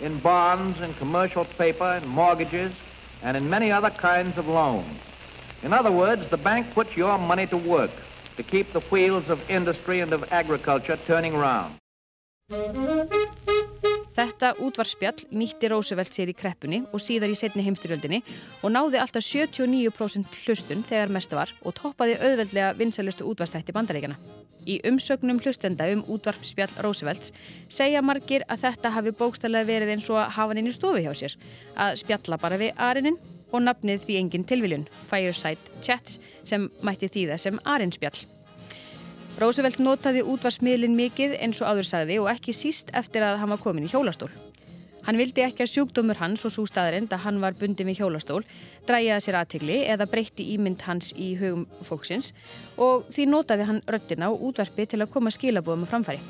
in 0.00 0.18
bonds, 0.18 0.80
in 0.80 0.94
commercial 0.94 1.44
paper, 1.44 1.98
in 2.00 2.08
mortgages, 2.08 2.72
and 3.22 3.36
in 3.36 3.48
many 3.48 3.72
other 3.72 3.90
kinds 3.90 4.36
of 4.38 4.46
loans. 4.46 4.98
In 5.62 5.72
other 5.72 5.92
words, 5.92 6.28
the 6.28 6.36
bank 6.36 6.72
puts 6.74 6.96
your 6.96 7.18
money 7.18 7.46
to 7.46 7.56
work 7.56 7.90
to 8.36 8.42
keep 8.42 8.72
the 8.72 8.80
wheels 8.80 9.28
of 9.30 9.48
industry 9.50 10.00
and 10.00 10.12
of 10.12 10.30
agriculture 10.32 10.98
turning 11.06 11.34
round. 11.34 11.74
Þetta 14.12 14.50
útvarspjall 14.60 15.24
nýtti 15.32 15.70
Roosevelt 15.72 16.12
sér 16.12 16.28
í 16.28 16.36
kreppunni 16.36 16.82
og 16.92 17.00
síðar 17.00 17.32
í 17.32 17.36
setni 17.38 17.64
heimstyrjöldinni 17.64 18.20
og 18.60 18.74
náði 18.74 19.00
alltaf 19.00 19.24
79% 19.24 20.36
hlustun 20.44 20.84
þegar 20.84 21.12
mest 21.16 21.32
var 21.32 21.52
og 21.64 21.76
toppaði 21.78 22.18
auðveldlega 22.18 22.74
vinsælustu 22.76 23.24
útvarstætti 23.30 23.72
bandaríkjana. 23.72 24.18
Í 24.68 24.78
umsögnum 24.86 25.40
hlustenda 25.42 25.88
um 25.94 26.04
útvarpspjall 26.12 26.76
Roosevelts 26.84 27.32
segja 27.72 28.02
margir 28.04 28.44
að 28.52 28.66
þetta 28.66 28.92
hafi 28.98 29.14
bókstallega 29.16 29.70
verið 29.70 29.94
eins 29.96 30.10
og 30.12 30.20
að 30.20 30.28
hafa 30.36 30.52
hann 30.52 30.60
inn 30.60 30.70
í 30.70 30.76
stofu 30.76 31.00
hjá 31.02 31.16
sér, 31.16 31.38
að 31.74 31.96
spjalla 32.04 32.38
bara 32.42 32.60
við 32.60 32.76
arinnin 32.76 33.18
og 33.52 33.64
nafnið 33.64 34.04
því 34.04 34.20
engin 34.20 34.46
tilviljun, 34.48 34.86
Fireside 35.08 35.80
Chats, 35.80 36.20
sem 36.44 36.68
mætti 36.84 37.10
þýða 37.12 37.40
sem 37.40 37.58
arinspjall. 37.64 38.26
Roosevelt 39.40 39.80
notaði 39.80 40.22
útvarsmiðlinn 40.28 40.96
mikið 40.96 41.38
eins 41.40 41.60
og 41.62 41.72
áður 41.72 41.88
sagði 41.88 42.18
og 42.20 42.28
ekki 42.32 42.52
síst 42.54 42.92
eftir 42.96 43.24
að 43.24 43.38
hann 43.40 43.52
var 43.54 43.62
komin 43.62 43.86
í 43.86 43.90
hjólastól. 43.90 44.28
Hann 45.02 45.18
vildi 45.18 45.42
ekki 45.42 45.64
að 45.64 45.72
sjúkdómur 45.72 46.20
hans 46.20 46.44
og 46.46 46.52
svo 46.54 46.62
staðrind 46.68 47.10
að 47.10 47.24
hann 47.24 47.40
var 47.42 47.56
bundið 47.58 47.88
með 47.88 48.02
hjólastól 48.02 48.42
dræjaði 48.86 49.24
sér 49.24 49.38
aðtegli 49.40 49.78
eða 49.90 50.06
breytti 50.12 50.46
ímynd 50.54 50.84
hans 50.86 51.10
í 51.18 51.32
hugum 51.40 51.64
fólksins 51.82 52.30
og 52.76 53.08
því 53.10 53.26
notaði 53.32 53.66
hann 53.70 53.82
röttina 53.90 54.30
og 54.30 54.44
útvarpi 54.52 54.86
til 54.86 55.02
að 55.02 55.10
koma 55.16 55.34
skilabóðum 55.34 55.88
á 55.88 55.90
framfæri. 55.90 56.22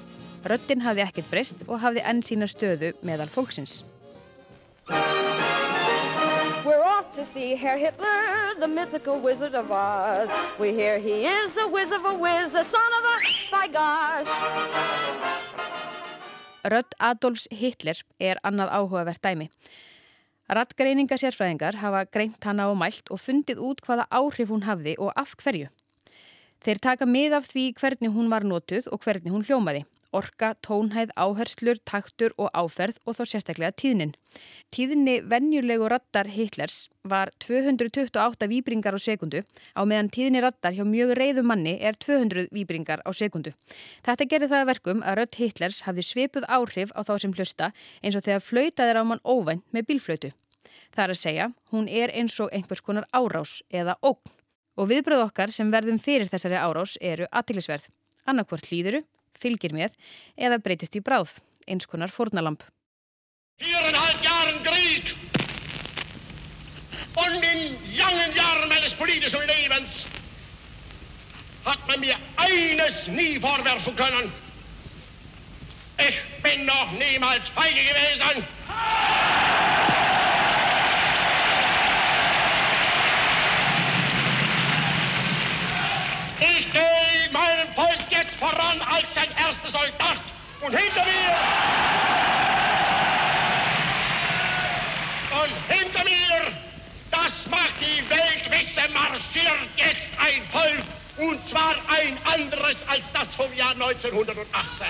Röttin 0.49 0.87
hafði 0.87 1.05
ekkert 1.05 1.31
breyst 1.31 1.67
og 1.69 1.83
hafði 1.85 2.07
enn 2.09 2.25
sína 2.25 2.49
stöðu 2.49 2.95
meðal 3.05 3.29
fólksins. 3.35 3.83
To 7.15 7.27
see 7.27 7.55
Herr 7.57 7.77
Hitler, 7.77 8.57
the 8.59 8.67
mythical 8.67 9.21
wizard 9.21 9.55
of 9.55 9.71
Oz. 9.71 10.31
We 10.59 10.73
hear 10.73 10.99
he 10.99 11.27
is 11.27 11.59
a 11.59 11.69
whiz 11.69 11.93
of 11.93 12.07
a 12.07 12.15
whiz, 12.15 12.55
a 12.55 12.65
son 12.65 12.93
of 12.99 13.05
a 13.05 13.17
by 13.51 13.69
gosh. 13.69 14.29
Rödd 16.65 16.97
Adolfs 16.99 17.49
Hitler 17.51 18.01
er 18.19 18.41
annað 18.43 18.73
áhugavert 18.73 19.21
dæmi. 19.21 19.51
Rattgreininga 20.49 21.21
sérfræðingar 21.21 21.77
hafa 21.85 22.07
greint 22.09 22.41
hana 22.49 22.71
á 22.71 22.73
mælt 22.73 23.13
og 23.13 23.21
fundið 23.21 23.61
út 23.61 23.85
hvaða 23.85 24.09
áhrif 24.09 24.49
hún 24.49 24.65
hafði 24.65 24.97
og 24.97 25.13
af 25.13 25.37
hverju. 25.37 25.69
Þeir 26.65 26.81
taka 26.81 27.05
mið 27.05 27.37
af 27.43 27.53
því 27.53 27.67
hvernig 27.77 28.17
hún 28.17 28.33
var 28.33 28.49
notuð 28.49 28.89
og 28.89 29.05
hvernig 29.05 29.37
hún 29.37 29.45
hljómaði 29.45 29.85
orka, 30.13 30.53
tónhæð, 30.65 31.13
áherslur, 31.17 31.81
taktur 31.89 32.35
og 32.39 32.51
áferð 32.55 33.01
og 33.07 33.17
þá 33.19 33.23
sérstaklega 33.33 33.73
tíðnin. 33.77 34.13
Tíðinni 34.73 35.19
vennjulegu 35.29 35.89
rattar 35.91 36.31
Hitlers 36.33 36.89
var 37.09 37.33
228 37.43 38.49
výbringar 38.49 38.95
á 38.95 39.01
sekundu 39.01 39.43
á 39.75 39.83
meðan 39.83 40.13
tíðinni 40.13 40.43
rattar 40.45 40.77
hjá 40.77 40.85
mjög 40.87 41.15
reyðu 41.19 41.43
manni 41.43 41.79
er 41.81 41.99
200 41.99 42.53
výbringar 42.55 43.03
á 43.03 43.11
sekundu. 43.11 43.53
Þetta 44.07 44.29
gerir 44.31 44.53
það 44.53 44.69
verkum 44.71 45.03
að 45.03 45.19
rött 45.23 45.41
Hitlers 45.41 45.83
hafði 45.89 46.07
svipuð 46.07 46.47
áhrif 46.49 46.95
á 46.95 47.01
þá 47.03 47.15
sem 47.19 47.35
hlusta 47.35 47.73
eins 48.03 48.17
og 48.17 48.25
þegar 48.29 48.47
flöytaðir 48.47 49.01
á 49.01 49.05
mann 49.05 49.25
óvænt 49.27 49.67
með 49.73 49.89
bílflöytu. 49.91 50.33
Það 50.93 51.05
er 51.05 51.13
að 51.15 51.21
segja, 51.21 51.49
hún 51.73 51.89
er 51.89 52.13
eins 52.13 52.37
og 52.41 52.53
einhvers 52.53 52.85
konar 52.85 53.09
árás 53.17 53.61
eða 53.73 53.97
ógn. 54.05 54.29
Og 54.77 54.89
viðbröð 54.89 55.27
okkar 55.27 55.53
sem 55.53 55.71
verðum 55.73 55.99
fyrir 56.01 56.31
þessari 56.33 56.57
árás 56.61 56.97
eru 57.01 57.27
aðtilisverð. 57.33 57.89
Annarkvort 58.29 58.69
hlýðuru, 58.69 59.03
fylgir 59.43 59.75
með 59.77 59.97
eða 60.37 60.61
breytist 60.63 60.97
í 60.99 61.03
bráð, 61.05 61.41
eins 61.67 61.89
konar 61.91 62.15
fórnalamp. 62.15 62.65
Viereinhalb 63.63 64.23
Jahren 64.25 64.63
Krieg 64.65 65.13
und 67.15 67.43
in 67.45 67.77
langen 67.99 68.35
Jahren 68.35 68.69
meines 68.69 68.95
politischen 68.95 69.47
Lebens 69.47 69.91
hat 71.65 71.87
man 71.87 72.01
mir 72.01 72.17
eines 72.37 73.07
nie 73.07 73.39
vorwerfen 73.39 73.95
können. 73.95 74.33
Ich 75.99 76.43
bin 76.43 76.65
noch 76.67 76.91
niemals 76.93 77.47
feige 77.55 77.83
gewesen. 77.85 78.45
Ich 86.41 86.73
gehe 86.73 86.83
meinem 86.83 86.83
Volk 86.83 86.93
jetzt 86.93 87.02
voran 88.53 88.81
als 88.81 89.07
sein 89.15 89.29
erster 89.37 89.71
Soldat. 89.71 90.19
Und 90.61 90.77
hinter 90.77 91.05
mir! 91.05 91.33
Und 95.43 95.75
hinter 95.75 96.05
mir, 96.05 96.53
das 97.11 97.33
macht 97.51 97.81
die 97.81 98.09
Welt 98.11 98.93
marschiert 98.93 99.69
jetzt 99.77 100.09
ein 100.19 100.43
Volk. 100.51 100.85
Und 101.19 101.51
zwar 101.51 101.75
ein 101.89 102.17
anderes 102.25 102.77
als 102.89 103.03
das 103.13 103.29
vom 103.37 103.53
Jahr 103.55 103.73
1918. 103.73 104.87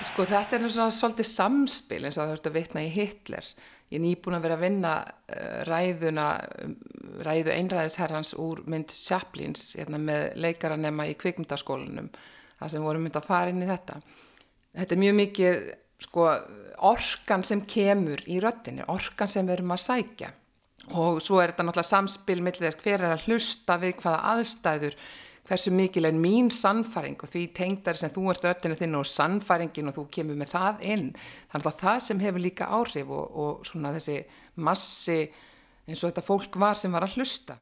Sko 0.00 0.24
þetta 0.24 0.56
er 0.56 0.64
svona 0.72 0.94
svolítið 0.94 1.28
samspil 1.28 2.00
eins 2.06 2.16
og 2.16 2.22
það 2.22 2.32
þurft 2.32 2.48
að 2.48 2.56
vitna 2.56 2.84
í 2.86 2.92
Hitler. 2.94 3.50
Ég 3.90 3.98
er 3.98 4.04
nýbúin 4.04 4.36
að 4.38 4.46
vera 4.46 4.56
að 4.56 4.64
vinna 4.64 4.94
uh, 5.02 5.58
ræðuna, 5.68 6.26
um, 6.64 6.74
ræðu 7.26 7.52
einræðisherrans 7.56 8.32
úr 8.40 8.62
mynd 8.70 8.94
Chaplins 8.94 9.74
hérna, 9.76 10.00
með 10.00 10.26
leikaranema 10.40 11.08
í 11.10 11.16
kvikmyndaskólanum, 11.20 12.08
það 12.60 12.74
sem 12.74 12.86
voru 12.86 13.02
mynd 13.02 13.20
að 13.20 13.28
fara 13.28 13.52
inn 13.52 13.64
í 13.64 13.68
þetta. 13.68 14.00
Þetta 14.78 14.96
er 14.96 15.02
mjög 15.04 15.16
mikið 15.20 15.62
sko, 16.06 16.26
orkan 16.90 17.44
sem 17.44 17.64
kemur 17.68 18.22
í 18.30 18.38
röttinni, 18.40 18.86
orkan 18.88 19.28
sem 19.28 19.48
við 19.48 19.58
erum 19.58 19.74
að 19.76 19.84
sækja 19.84 20.30
og 20.96 21.20
svo 21.22 21.40
er 21.40 21.52
þetta 21.52 21.66
náttúrulega 21.66 21.90
samspil 21.90 22.40
millir 22.42 22.64
þess 22.64 22.82
hver 22.82 23.04
er 23.04 23.14
að 23.14 23.26
hlusta 23.28 23.76
við 23.82 23.98
hvaða 24.00 24.32
aðstæður 24.34 24.96
hversu 25.50 25.72
mikil 25.74 26.06
er 26.06 26.14
mín 26.14 26.50
sannfæring 26.54 27.18
og 27.18 27.30
því 27.30 27.40
tengdari 27.56 27.98
sem 27.98 28.12
þú 28.14 28.28
ert 28.30 28.44
röttinu 28.46 28.76
þinn 28.78 28.98
og 29.00 29.08
sannfæringin 29.10 29.90
og 29.90 29.96
þú 29.96 30.04
kemur 30.14 30.38
með 30.38 30.52
það 30.52 30.84
inn 30.92 31.08
þannig 31.50 31.70
að 31.72 31.80
það 31.80 31.98
sem 32.04 32.20
hefur 32.22 32.44
líka 32.44 32.68
áhrif 32.70 33.10
og, 33.10 33.24
og 33.42 33.66
svona 33.66 33.90
þessi 33.96 34.20
massi 34.62 35.18
eins 35.88 36.04
og 36.04 36.12
þetta 36.12 36.26
fólk 36.28 36.60
var 36.62 36.78
sem 36.78 36.94
var 36.94 37.06
að 37.06 37.18
hlusta 37.18 37.58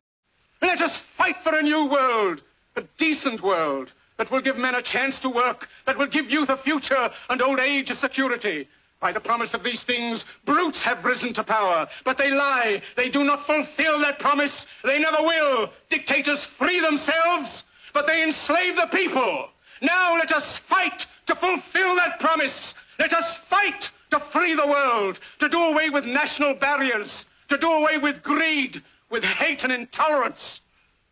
Let 0.60 0.82
us 0.82 0.98
fight 1.16 1.40
for 1.44 1.54
a 1.54 1.62
new 1.62 1.86
world, 1.86 2.42
a 2.76 2.82
decent 2.98 3.40
world 3.42 3.92
that 4.18 4.30
will 4.30 4.42
give 4.42 4.58
men 4.58 4.74
a 4.74 4.82
chance 4.82 5.20
to 5.20 5.30
work, 5.30 5.68
that 5.86 5.96
will 5.96 6.08
give 6.08 6.30
youth 6.30 6.50
a 6.50 6.56
future 6.56 7.10
and 7.30 7.40
old 7.40 7.60
age 7.60 7.90
a 7.90 7.94
security. 7.94 8.68
By 9.00 9.12
the 9.12 9.20
promise 9.20 9.54
of 9.54 9.62
these 9.62 9.84
things, 9.84 10.26
brutes 10.44 10.82
have 10.82 11.04
risen 11.04 11.32
to 11.34 11.44
power, 11.44 11.86
but 12.04 12.18
they 12.18 12.32
lie. 12.32 12.82
They 12.96 13.08
do 13.08 13.22
not 13.22 13.46
fulfill 13.46 14.00
that 14.00 14.18
promise. 14.18 14.66
They 14.82 14.98
never 14.98 15.22
will. 15.22 15.70
Dictators 15.88 16.44
free 16.44 16.80
themselves, 16.80 17.62
but 17.92 18.06
they 18.06 18.22
enslave 18.22 18.76
the 18.76 18.86
people. 18.86 19.48
Now 19.80 20.14
let 20.14 20.32
us 20.32 20.58
fight 20.58 21.06
to 21.26 21.34
fulfill 21.34 21.96
that 21.96 22.18
promise. 22.20 22.74
Let 22.98 23.12
us 23.12 23.36
fight 23.48 23.90
to 24.10 24.20
free 24.20 24.54
the 24.54 24.66
world, 24.66 25.20
to 25.38 25.48
do 25.48 25.62
away 25.62 25.90
with 25.90 26.04
national 26.04 26.54
barriers, 26.54 27.26
to 27.48 27.58
do 27.58 27.70
away 27.70 27.98
with 27.98 28.22
greed, 28.22 28.82
with 29.10 29.24
hate 29.24 29.64
and 29.64 29.72
intolerance. 29.72 30.60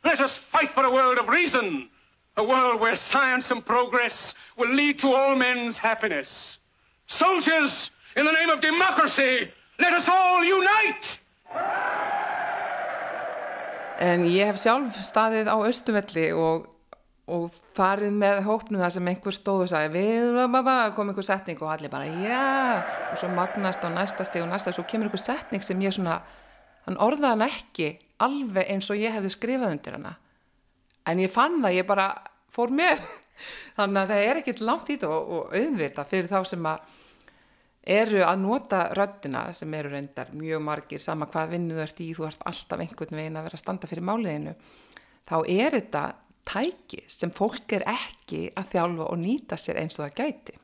Let 0.05 0.21
us 0.21 0.39
fight 0.39 0.73
for 0.75 0.85
a 0.85 0.91
world 0.91 1.19
of 1.19 1.29
reason, 1.29 1.89
a 2.37 2.45
world 2.45 2.81
where 2.81 2.97
science 2.97 3.51
and 3.51 3.65
progress 3.65 4.35
will 4.57 4.73
lead 4.73 4.99
to 5.01 5.15
all 5.15 5.35
men's 5.35 5.79
happiness. 5.79 6.59
Soldiers, 7.07 7.91
in 8.17 8.25
the 8.25 8.33
name 8.33 8.51
of 8.51 8.61
democracy, 8.61 9.51
let 9.79 9.93
us 9.93 10.09
all 10.09 10.45
unite! 10.45 11.19
En 14.03 14.25
ég 14.29 14.49
hef 14.49 14.59
sjálf 14.61 14.99
staðið 15.07 15.49
á 15.49 15.57
Östuvelli 15.65 16.27
og, 16.37 16.67
og 17.33 17.55
farið 17.77 18.13
með 18.21 18.43
hópnu 18.45 18.81
það 18.83 18.95
sem 18.97 19.11
einhver 19.13 19.37
stóð 19.37 19.63
og 19.65 19.71
sagði 19.73 20.03
við 20.03 20.41
kom 20.97 21.13
einhver 21.13 21.27
setning 21.27 21.63
og 21.63 21.71
allir 21.73 21.93
bara 21.93 22.07
já 22.07 22.83
og 23.13 23.17
svo 23.17 23.31
magnast 23.33 23.85
á 23.85 23.89
næsta 23.89 24.27
steg 24.29 24.45
og 24.45 24.51
næsta 24.53 24.73
og 24.73 24.77
svo 24.77 24.85
kemur 24.85 25.09
einhver 25.09 25.23
setning 25.23 25.65
sem 25.65 25.81
ég 25.81 25.97
svona 25.97 26.21
hann 26.85 27.01
orðaði 27.01 27.33
hann 27.33 27.47
ekki 27.49 27.89
alveg 28.23 28.71
eins 28.73 28.91
og 28.93 29.01
ég 29.01 29.15
hefði 29.17 29.33
skrifað 29.33 29.75
undir 29.77 29.97
hana. 29.99 30.17
En 31.07 31.23
ég 31.23 31.33
fann 31.33 31.61
það, 31.63 31.79
ég 31.79 31.89
bara 31.89 32.11
fór 32.53 32.73
með. 32.75 33.03
Þannig 33.79 34.03
að 34.03 34.13
það 34.13 34.29
er 34.29 34.41
ekkit 34.41 34.63
langt 34.65 34.91
í 34.91 34.97
þetta 34.97 35.11
og, 35.13 35.35
og 35.37 35.57
auðvita 35.57 36.07
fyrir 36.09 36.31
þá 36.31 36.39
sem 36.53 36.69
að 36.69 36.95
eru 37.87 38.23
að 38.27 38.43
nota 38.43 38.83
röddina 38.99 39.47
sem 39.55 39.75
eru 39.79 39.93
reyndar 39.93 40.33
mjög 40.35 40.63
margir 40.67 41.03
sama 41.03 41.29
hvað 41.31 41.55
vinnu 41.55 41.77
þú 41.77 41.83
ert 41.85 42.03
í, 42.03 42.13
þú 42.17 42.29
ert 42.29 42.47
alltaf 42.51 42.83
einhvern 42.83 43.19
veginn 43.21 43.39
að 43.39 43.49
vera 43.49 43.59
að 43.59 43.63
standa 43.63 43.91
fyrir 43.91 44.09
máliðinu 44.09 44.55
þá 45.27 45.37
er 45.47 45.77
þetta 45.79 46.05
tæki 46.47 47.03
sem 47.11 47.33
fólk 47.35 47.75
er 47.77 47.85
ekki 47.91 48.47
að 48.57 48.71
þjálfa 48.77 49.11
og 49.11 49.21
nýta 49.23 49.59
sér 49.59 49.83
eins 49.83 49.99
og 49.99 50.07
það 50.07 50.23
gæti. 50.23 50.57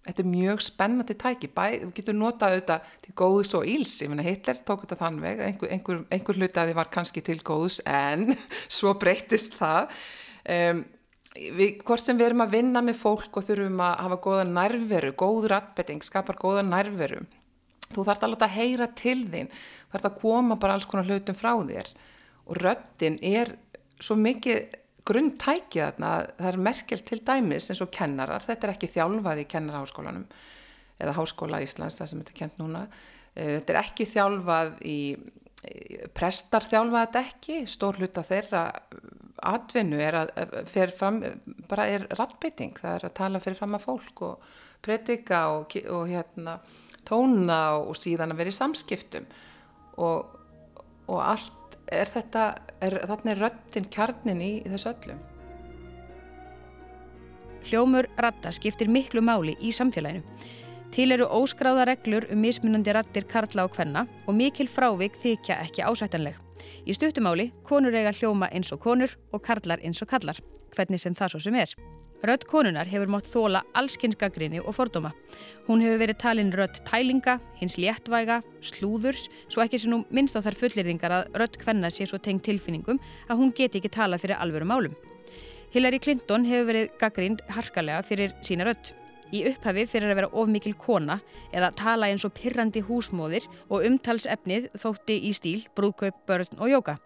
Þetta 0.00 0.22
er 0.22 0.30
mjög 0.30 0.62
spennandi 0.64 1.16
tæki. 1.20 1.50
Bæ, 1.52 1.64
þú 1.82 1.90
getur 1.96 2.16
notað 2.16 2.54
auðvitað 2.54 2.94
til 3.04 3.14
góðs 3.20 3.52
og 3.56 3.66
íls 3.68 3.96
ég 4.00 4.10
meina 4.12 4.24
Hitler 4.24 4.62
tók 4.64 4.84
þetta 4.84 4.98
þann 5.00 5.20
veg 5.24 5.42
einhver, 5.44 5.72
einhver, 5.76 6.00
einhver 6.12 6.40
hluti 6.40 6.60
að 6.60 6.72
þið 6.72 6.78
var 6.80 6.92
kannski 6.96 7.24
til 7.24 7.38
góðs 7.44 7.80
en 7.88 8.32
svo 8.78 8.94
breytist 9.00 9.56
það. 9.60 10.00
Um, 10.50 10.84
við, 11.36 11.80
hvort 11.86 12.02
sem 12.04 12.18
við 12.18 12.30
erum 12.30 12.44
að 12.46 12.56
vinna 12.56 12.82
með 12.84 13.00
fólk 13.00 13.38
og 13.38 13.46
þurfum 13.46 13.82
að 13.84 13.96
hafa 14.04 14.20
góða 14.26 14.46
nærveru, 14.50 15.12
góð 15.18 15.50
ratbetting, 15.52 16.02
skapar 16.06 16.38
góða 16.40 16.64
nærveru 16.66 17.24
þú 17.90 18.04
þarf 18.06 18.22
að 18.24 18.34
láta 18.34 18.50
heyra 18.50 18.86
til 18.98 19.24
þín 19.30 19.50
þú 19.50 19.94
þarf 19.94 20.08
að 20.10 20.20
koma 20.20 20.58
bara 20.62 20.76
alls 20.78 20.86
konar 20.90 21.08
hlutum 21.08 21.38
frá 21.38 21.52
þér. 21.58 21.88
Og 22.50 22.58
röddin 22.58 23.18
er 23.26 23.54
svo 24.02 24.16
mikið 24.18 24.76
grunntækið 25.06 25.82
þarna 25.82 26.10
það 26.38 26.48
er 26.50 26.60
merkelt 26.68 27.06
til 27.08 27.20
dæmis 27.26 27.70
eins 27.70 27.82
og 27.82 27.92
kennarar 27.94 28.44
þetta 28.44 28.66
er 28.66 28.74
ekki 28.74 28.90
þjálfað 28.94 29.42
í 29.42 29.46
kennarháskólanum 29.50 30.26
eða 31.00 31.16
háskóla 31.16 31.62
Íslands 31.64 31.98
það 31.98 32.10
sem 32.10 32.22
þetta 32.22 32.34
er 32.34 32.40
kent 32.40 32.60
núna 32.60 32.82
eh, 33.34 33.56
þetta 33.56 33.74
er 33.74 33.80
ekki 33.80 34.08
þjálfað 34.12 34.74
í 34.86 34.98
prestar 36.16 36.64
þjálfað 36.64 37.06
þetta 37.06 37.22
ekki 37.28 37.56
stór 37.68 37.98
hluta 38.00 38.24
þeirra 38.24 38.64
atvinnu 39.50 40.00
er 40.00 40.16
að 40.22 40.54
fer 40.68 40.92
fram 40.94 41.20
bara 41.68 41.86
er 41.88 42.06
rattbytting, 42.16 42.76
það 42.80 42.96
er 42.96 43.06
að 43.08 43.16
tala 43.20 43.40
fyrir 43.42 43.58
fram 43.60 43.76
að 43.76 43.86
fólk 43.86 44.22
og 44.26 44.50
predika 44.84 45.42
og, 45.54 45.76
og 45.92 46.08
hérna 46.08 46.58
tóna 47.08 47.60
og 47.80 47.96
síðan 47.98 48.34
að 48.34 48.42
vera 48.42 48.52
í 48.52 48.56
samskiptum 48.56 49.26
og, 50.00 50.36
og 51.08 51.20
allt 51.20 51.76
er 51.90 52.12
þetta, 52.12 52.46
er, 52.80 53.00
þarna 53.10 53.34
er 53.34 53.44
röttin 53.44 53.88
kjarnin 53.90 54.42
í 54.44 54.52
þessu 54.68 54.92
öllum. 54.92 55.20
Hljómur 57.66 58.08
ratta 58.16 58.52
skiptir 58.54 58.88
miklu 58.88 59.20
máli 59.24 59.56
í 59.60 59.72
samfélaginu. 59.74 60.24
Til 60.90 61.12
eru 61.14 61.28
óskráða 61.30 61.84
reglur 61.86 62.24
um 62.34 62.40
mismunandi 62.42 62.90
rattir 62.90 63.26
karla 63.30 63.62
og 63.68 63.76
hvenna 63.76 64.08
og 64.26 64.34
mikil 64.34 64.66
frávik 64.66 65.14
þykja 65.14 65.60
ekki 65.62 65.84
ásættanleg. 65.86 66.34
Í 66.82 66.96
stuttumáli, 66.96 67.52
konur 67.62 67.94
eiga 67.94 68.10
hljóma 68.10 68.48
eins 68.50 68.72
og 68.74 68.82
konur 68.82 69.14
og 69.30 69.44
karlar 69.46 69.78
eins 69.86 70.02
og 70.02 70.10
kallar, 70.10 70.40
hvernig 70.74 70.98
sem 70.98 71.14
það 71.14 71.36
svo 71.36 71.40
sem 71.46 71.58
er. 71.62 71.74
Rött 72.26 72.42
konunar 72.44 72.90
hefur 72.90 73.08
mótt 73.08 73.30
þóla 73.30 73.62
allskynskagrinni 73.78 74.60
og 74.60 74.74
fordóma. 74.76 75.14
Hún 75.68 75.80
hefur 75.80 76.02
verið 76.02 76.18
talin 76.20 76.50
rött 76.52 76.82
tælinga, 76.84 77.38
hins 77.56 77.78
léttvæga, 77.80 78.42
slúðurs, 78.60 79.28
svo 79.48 79.62
ekki 79.64 79.80
sem 79.80 79.94
nú 79.94 80.02
minnst 80.10 80.36
á 80.36 80.44
þar 80.44 80.58
fullirðingar 80.58 81.14
að 81.16 81.38
rött 81.40 81.56
hvenna 81.62 81.88
sé 81.88 82.04
svo 82.10 82.18
tengt 82.18 82.44
tilfinningum 82.44 83.00
að 83.30 83.40
hún 83.40 83.54
geti 83.56 83.80
ekki 83.80 83.94
talað 83.94 84.26
fyrir 84.26 84.42
alvöru 84.42 84.68
málum. 84.68 84.98
Hillary 85.70 86.02
Clinton 86.02 86.44
hefur 86.44 86.72
verið 86.74 86.90
gaggrind 87.00 87.44
harkalega 87.54 88.02
fyrir 88.04 88.34
sína 88.44 88.66
rött. 88.68 88.92
Í 89.30 89.44
upphafi 89.50 89.86
fyrir 89.90 90.10
að 90.10 90.18
vera 90.20 90.32
of 90.32 90.48
mikil 90.50 90.74
kona 90.74 91.20
eða 91.52 91.70
tala 91.78 92.08
eins 92.10 92.24
og 92.26 92.34
pirrandi 92.34 92.82
húsmóðir 92.86 93.46
og 93.68 93.86
umtalsefnið 93.86 94.72
þótti 94.78 95.20
í 95.28 95.34
stíl, 95.36 95.60
brúðkaup, 95.76 96.24
börn 96.26 96.58
og 96.58 96.72
jóka. 96.72 96.98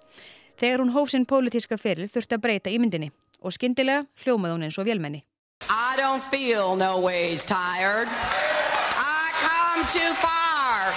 Þegar 0.60 0.84
hún 0.84 0.94
hóf 0.94 1.10
sinn 1.10 1.26
pólitíska 1.26 1.76
feril 1.80 2.08
þurfti 2.08 2.36
að 2.38 2.44
breyta 2.46 2.72
í 2.72 2.80
myndinni 2.80 3.10
og 3.44 3.52
skyndilega 3.52 4.06
hljómaði 4.24 4.56
hún 4.56 4.66
eins 4.68 4.78
og 4.80 4.88
vélmenni. 4.88 5.20
I 5.68 5.96
don't 5.96 6.22
feel 6.22 6.76
no 6.76 6.98
ways 7.00 7.44
tired. 7.44 8.08
I 8.08 9.32
come 9.44 9.82
too 9.88 10.12
far 10.20 10.92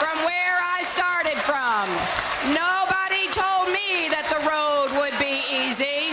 from 0.00 0.16
where 0.24 0.58
I 0.76 0.82
started 0.82 1.38
from. 1.44 1.88
Nobody 2.52 3.28
told 3.32 3.68
me 3.72 4.08
that 4.14 4.26
the 4.32 4.40
road 4.48 4.96
would 4.98 5.16
be 5.18 5.44
easy. 5.52 6.12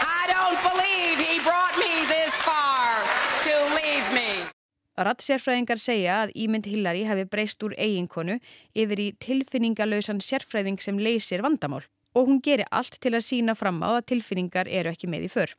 I 0.00 0.22
don't 0.32 0.58
believe 0.64 1.16
he 1.20 1.40
brought 1.40 1.76
me 1.76 1.92
this 2.08 2.32
far 2.40 2.96
to 3.46 3.54
leave 3.76 4.06
me. 4.14 4.44
Rattsérfræðingar 5.00 5.80
segja 5.80 6.16
að 6.24 6.34
Ímynd 6.36 6.66
Hillary 6.68 7.06
hefði 7.08 7.28
breyst 7.32 7.62
úr 7.64 7.72
eiginkonu 7.80 8.36
yfir 8.76 9.00
í 9.00 9.06
tilfinningalausan 9.24 10.20
sérfræðing 10.20 10.80
sem 10.84 11.00
leysir 11.00 11.40
vandamál 11.46 11.86
og 12.12 12.28
hún 12.28 12.42
gerir 12.44 12.68
allt 12.74 12.98
til 13.00 13.14
að 13.14 13.24
sína 13.24 13.54
fram 13.56 13.80
á 13.86 13.96
að 13.96 14.10
tilfinningar 14.12 14.68
eru 14.68 14.90
ekki 14.92 15.08
með 15.08 15.28
í 15.28 15.32
för. 15.32 15.54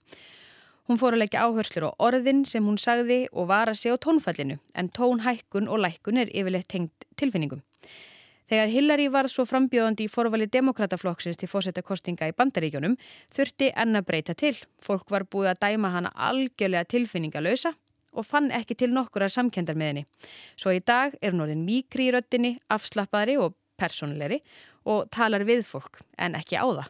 Hún 0.89 0.99
fór 0.99 1.15
að 1.15 1.23
leggja 1.23 1.45
áhörslur 1.47 1.87
á 1.89 1.91
orðin 2.03 2.43
sem 2.45 2.65
hún 2.65 2.77
sagði 2.81 3.23
og 3.31 3.47
var 3.49 3.71
að 3.71 3.79
segja 3.81 3.97
á 3.97 4.03
tónfallinu 4.03 4.57
en 4.75 4.89
tónhækkun 4.91 5.69
og 5.71 5.81
lækkun 5.85 6.21
er 6.21 6.31
yfirleitt 6.35 6.67
tengt 6.69 7.05
tilfinningum. 7.17 7.61
Þegar 8.51 8.67
Hillary 8.67 9.05
var 9.07 9.29
svo 9.31 9.45
frambjóðandi 9.47 10.09
í 10.09 10.11
forvali 10.11 10.49
demokrataflokksins 10.51 11.39
til 11.39 11.47
fósettakostinga 11.47 12.27
í 12.27 12.35
bandaríkjónum 12.35 12.97
þurfti 13.31 13.69
enn 13.71 13.95
að 13.95 14.09
breyta 14.09 14.35
til. 14.35 14.57
Fólk 14.83 15.13
var 15.13 15.23
búið 15.23 15.53
að 15.53 15.61
dæma 15.63 15.93
hana 15.93 16.11
algjörlega 16.29 16.89
tilfinningalösa 16.91 17.71
og 18.11 18.27
fann 18.27 18.51
ekki 18.55 18.77
til 18.79 18.91
nokkurar 18.95 19.31
samkendar 19.31 19.77
með 19.79 19.91
henni. 19.91 20.05
Svo 20.59 20.73
í 20.75 20.81
dag 20.83 21.15
er 21.21 21.33
hún 21.33 21.45
orðin 21.45 21.65
mikri 21.67 22.09
í 22.09 22.15
röttinni, 22.15 22.55
afslappari 22.71 23.37
og 23.39 23.55
personleiri 23.79 24.41
og 24.89 25.07
talar 25.13 25.45
við 25.47 25.63
fólk 25.67 26.01
en 26.21 26.35
ekki 26.39 26.59
á 26.59 26.65
það. 26.65 26.89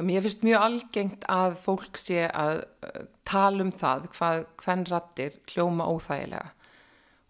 Mér 0.00 0.24
finnst 0.24 0.44
mjög 0.46 0.62
algengt 0.64 1.26
að 1.28 1.58
fólk 1.60 1.98
sé 2.00 2.24
að 2.28 2.62
uh, 2.86 3.02
tala 3.28 3.66
um 3.66 3.72
það 3.74 4.06
hvað 4.14 4.46
hvern 4.62 4.86
rattir 4.88 5.36
kljóma 5.50 5.88
óþægilega 5.90 6.54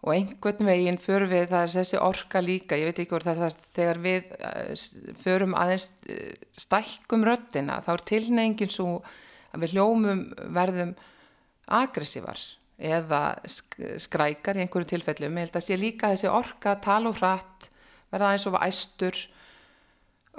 og 0.01 0.13
einhvern 0.15 0.65
veginn 0.65 0.97
fyrir 1.01 1.27
við 1.29 1.51
það 1.51 1.63
er 1.65 1.73
þessi 1.75 1.99
orka 2.01 2.41
líka, 2.41 2.77
ég 2.79 2.89
veit 2.89 3.01
ekki 3.03 3.11
hvort 3.11 3.27
það 3.27 3.43
er 3.45 3.57
þegar 3.75 3.99
við 4.05 4.31
uh, 4.37 4.85
förum 5.21 5.57
aðeins 5.59 5.89
uh, 6.07 6.31
stækkum 6.57 7.25
röttina 7.27 7.81
þá 7.85 7.91
er 7.97 8.05
tilnefingin 8.13 8.73
svo 8.73 8.87
að 9.51 9.65
við 9.65 9.75
hljómum 9.75 10.23
verðum 10.55 10.95
aggressívar 11.79 12.41
eða 12.81 13.21
skrækar 13.45 14.57
í 14.57 14.63
einhverju 14.63 14.89
tilfellum, 14.89 15.37
ég 15.37 15.47
held 15.47 15.57
að 15.59 15.67
sé 15.67 15.77
líka 15.77 16.09
þessi 16.13 16.31
orka 16.31 16.73
að 16.73 16.83
tala 16.87 17.11
og 17.11 17.19
hratt 17.19 17.67
verða 18.11 18.31
eins 18.33 18.47
og 18.49 18.57
æstur. 18.61 19.19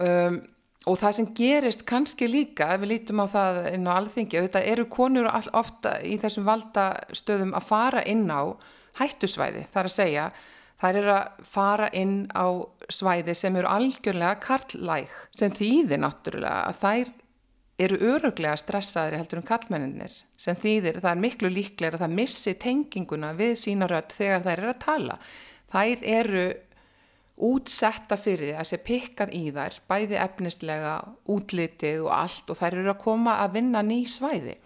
Um, 0.02 0.40
og 0.88 0.98
það 0.98 1.14
sem 1.18 1.28
gerist 1.38 1.84
kannski 1.86 2.26
líka, 2.26 2.72
ef 2.74 2.82
við 2.82 2.90
lítum 2.96 3.22
á 3.22 3.26
það 3.30 3.60
inn 3.76 3.86
á 3.86 3.92
alþingi, 3.94 4.40
auðvitað 4.40 4.70
eru 4.72 4.88
konur 4.90 5.28
ofta 5.30 5.94
í 6.02 6.16
þessum 6.18 6.48
valdastöðum 6.48 7.54
að 7.54 7.68
fara 7.68 8.02
inn 8.10 8.26
á 8.26 8.50
hættusvæði, 8.98 9.68
þar 9.70 9.88
að 9.88 9.94
segja 9.94 10.26
þær 10.82 10.98
eru 10.98 11.12
að 11.14 11.42
fara 11.46 11.88
inn 11.94 12.16
á 12.34 12.46
svæði 12.90 13.34
sem 13.38 13.56
eru 13.58 13.70
algjörlega 13.70 14.40
karlæg, 14.42 15.12
sem 15.30 15.54
þýðir 15.54 16.02
náttúrulega 16.02 16.64
að 16.72 16.80
þær 16.82 17.12
eru 17.80 17.96
öruglega 18.12 18.56
stressaðri 18.60 19.18
heldur 19.20 19.40
um 19.40 19.46
kallmenninir 19.46 20.12
sem 20.40 20.58
þýðir 20.58 21.00
það 21.00 21.14
er 21.14 21.22
miklu 21.22 21.50
líklega 21.52 21.96
að 21.96 22.04
það 22.04 22.18
missi 22.18 22.54
tenginguna 22.60 23.32
við 23.38 23.56
sína 23.62 23.88
rött 23.90 24.12
þegar 24.16 24.44
þær 24.44 24.58
eru 24.58 24.72
að 24.74 24.82
tala. 24.84 25.16
Þær 25.72 26.04
eru 26.18 26.44
útsetta 27.42 28.18
fyrir 28.20 28.52
því 28.52 28.58
að 28.60 28.68
sé 28.68 28.78
pikkað 28.84 29.32
í 29.34 29.42
þær, 29.56 29.78
bæði 29.88 30.18
efnislega, 30.20 30.92
útlitið 31.32 32.04
og 32.04 32.12
allt 32.14 32.52
og 32.52 32.60
þær 32.60 32.78
eru 32.82 32.92
að 32.92 33.02
koma 33.02 33.38
að 33.42 33.56
vinna 33.56 33.82
ný 33.86 34.02
svæði 34.10 34.58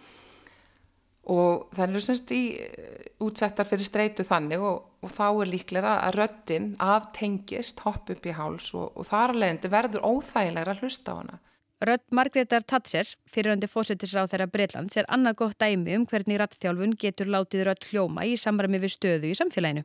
og 1.27 1.67
þær 1.75 1.89
eru 1.89 2.01
semst 2.03 2.31
í 2.31 2.41
eh, 2.55 3.07
útsettar 3.23 3.67
fyrir 3.67 3.87
streitu 3.87 4.23
þannig 4.27 4.63
og, 4.63 4.85
og 5.03 5.11
þá 5.11 5.25
er 5.27 5.51
líklega 5.51 5.95
að 6.05 6.19
röttin 6.21 6.69
aftengist, 6.83 7.83
hopp 7.83 8.11
upp 8.13 8.27
í 8.27 8.35
háls 8.35 8.69
og, 8.77 8.93
og 8.95 9.07
þar 9.09 9.33
að 9.33 9.41
leiðandi 9.41 9.73
verður 9.73 10.07
óþægilegra 10.07 10.75
að 10.75 10.85
hlusta 10.85 11.15
á 11.15 11.19
hana. 11.19 11.39
Rött 11.77 12.07
Margreðar 12.09 12.63
Tatser, 12.65 13.05
fyriröndi 13.29 13.67
fósittisráð 13.69 14.31
þeirra 14.31 14.45
Breitlands, 14.49 14.95
er 14.97 15.05
annað 15.13 15.35
gott 15.43 15.59
dæmi 15.61 15.93
um 15.93 16.07
hvernig 16.09 16.39
rattþjálfun 16.41 16.95
getur 16.97 17.29
látið 17.29 17.67
rött 17.67 17.83
hljóma 17.91 18.23
í 18.25 18.31
samræmi 18.33 18.79
við 18.81 18.95
stöðu 18.95 19.29
í 19.29 19.35
samfélaginu. 19.37 19.83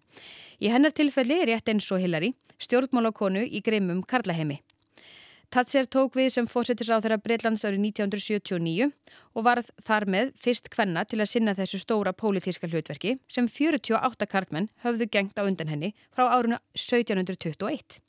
Í 0.64 0.70
hennar 0.72 0.94
tilfelli 0.96 1.36
er 1.42 1.50
rétt 1.50 1.68
eins 1.68 1.90
og 1.92 2.00
Hillary, 2.00 2.30
stjórnmálakonu 2.64 3.42
í 3.44 3.60
greimum 3.60 4.00
Karlahemi. 4.08 4.62
Tatser 5.52 5.84
tók 5.84 6.16
við 6.16 6.30
sem 6.32 6.48
fósittisráð 6.48 7.04
þeirra 7.04 7.18
Breitlands 7.20 7.66
árið 7.68 7.84
1979 7.90 8.88
og 9.36 9.44
varð 9.44 9.68
þar 9.84 10.06
með 10.14 10.30
fyrst 10.40 10.70
kvenna 10.72 11.02
til 11.04 11.18
að 11.20 11.28
sinna 11.34 11.52
þessu 11.58 11.82
stóra 11.82 12.14
pólitíska 12.16 12.70
hlutverki 12.72 13.18
sem 13.28 13.50
48 13.52 14.30
karlmenn 14.32 14.70
höfðu 14.86 15.10
gengt 15.12 15.36
á 15.36 15.44
undan 15.44 15.68
henni 15.68 15.92
frá 16.08 16.24
áruna 16.38 16.62
1721 16.72 18.00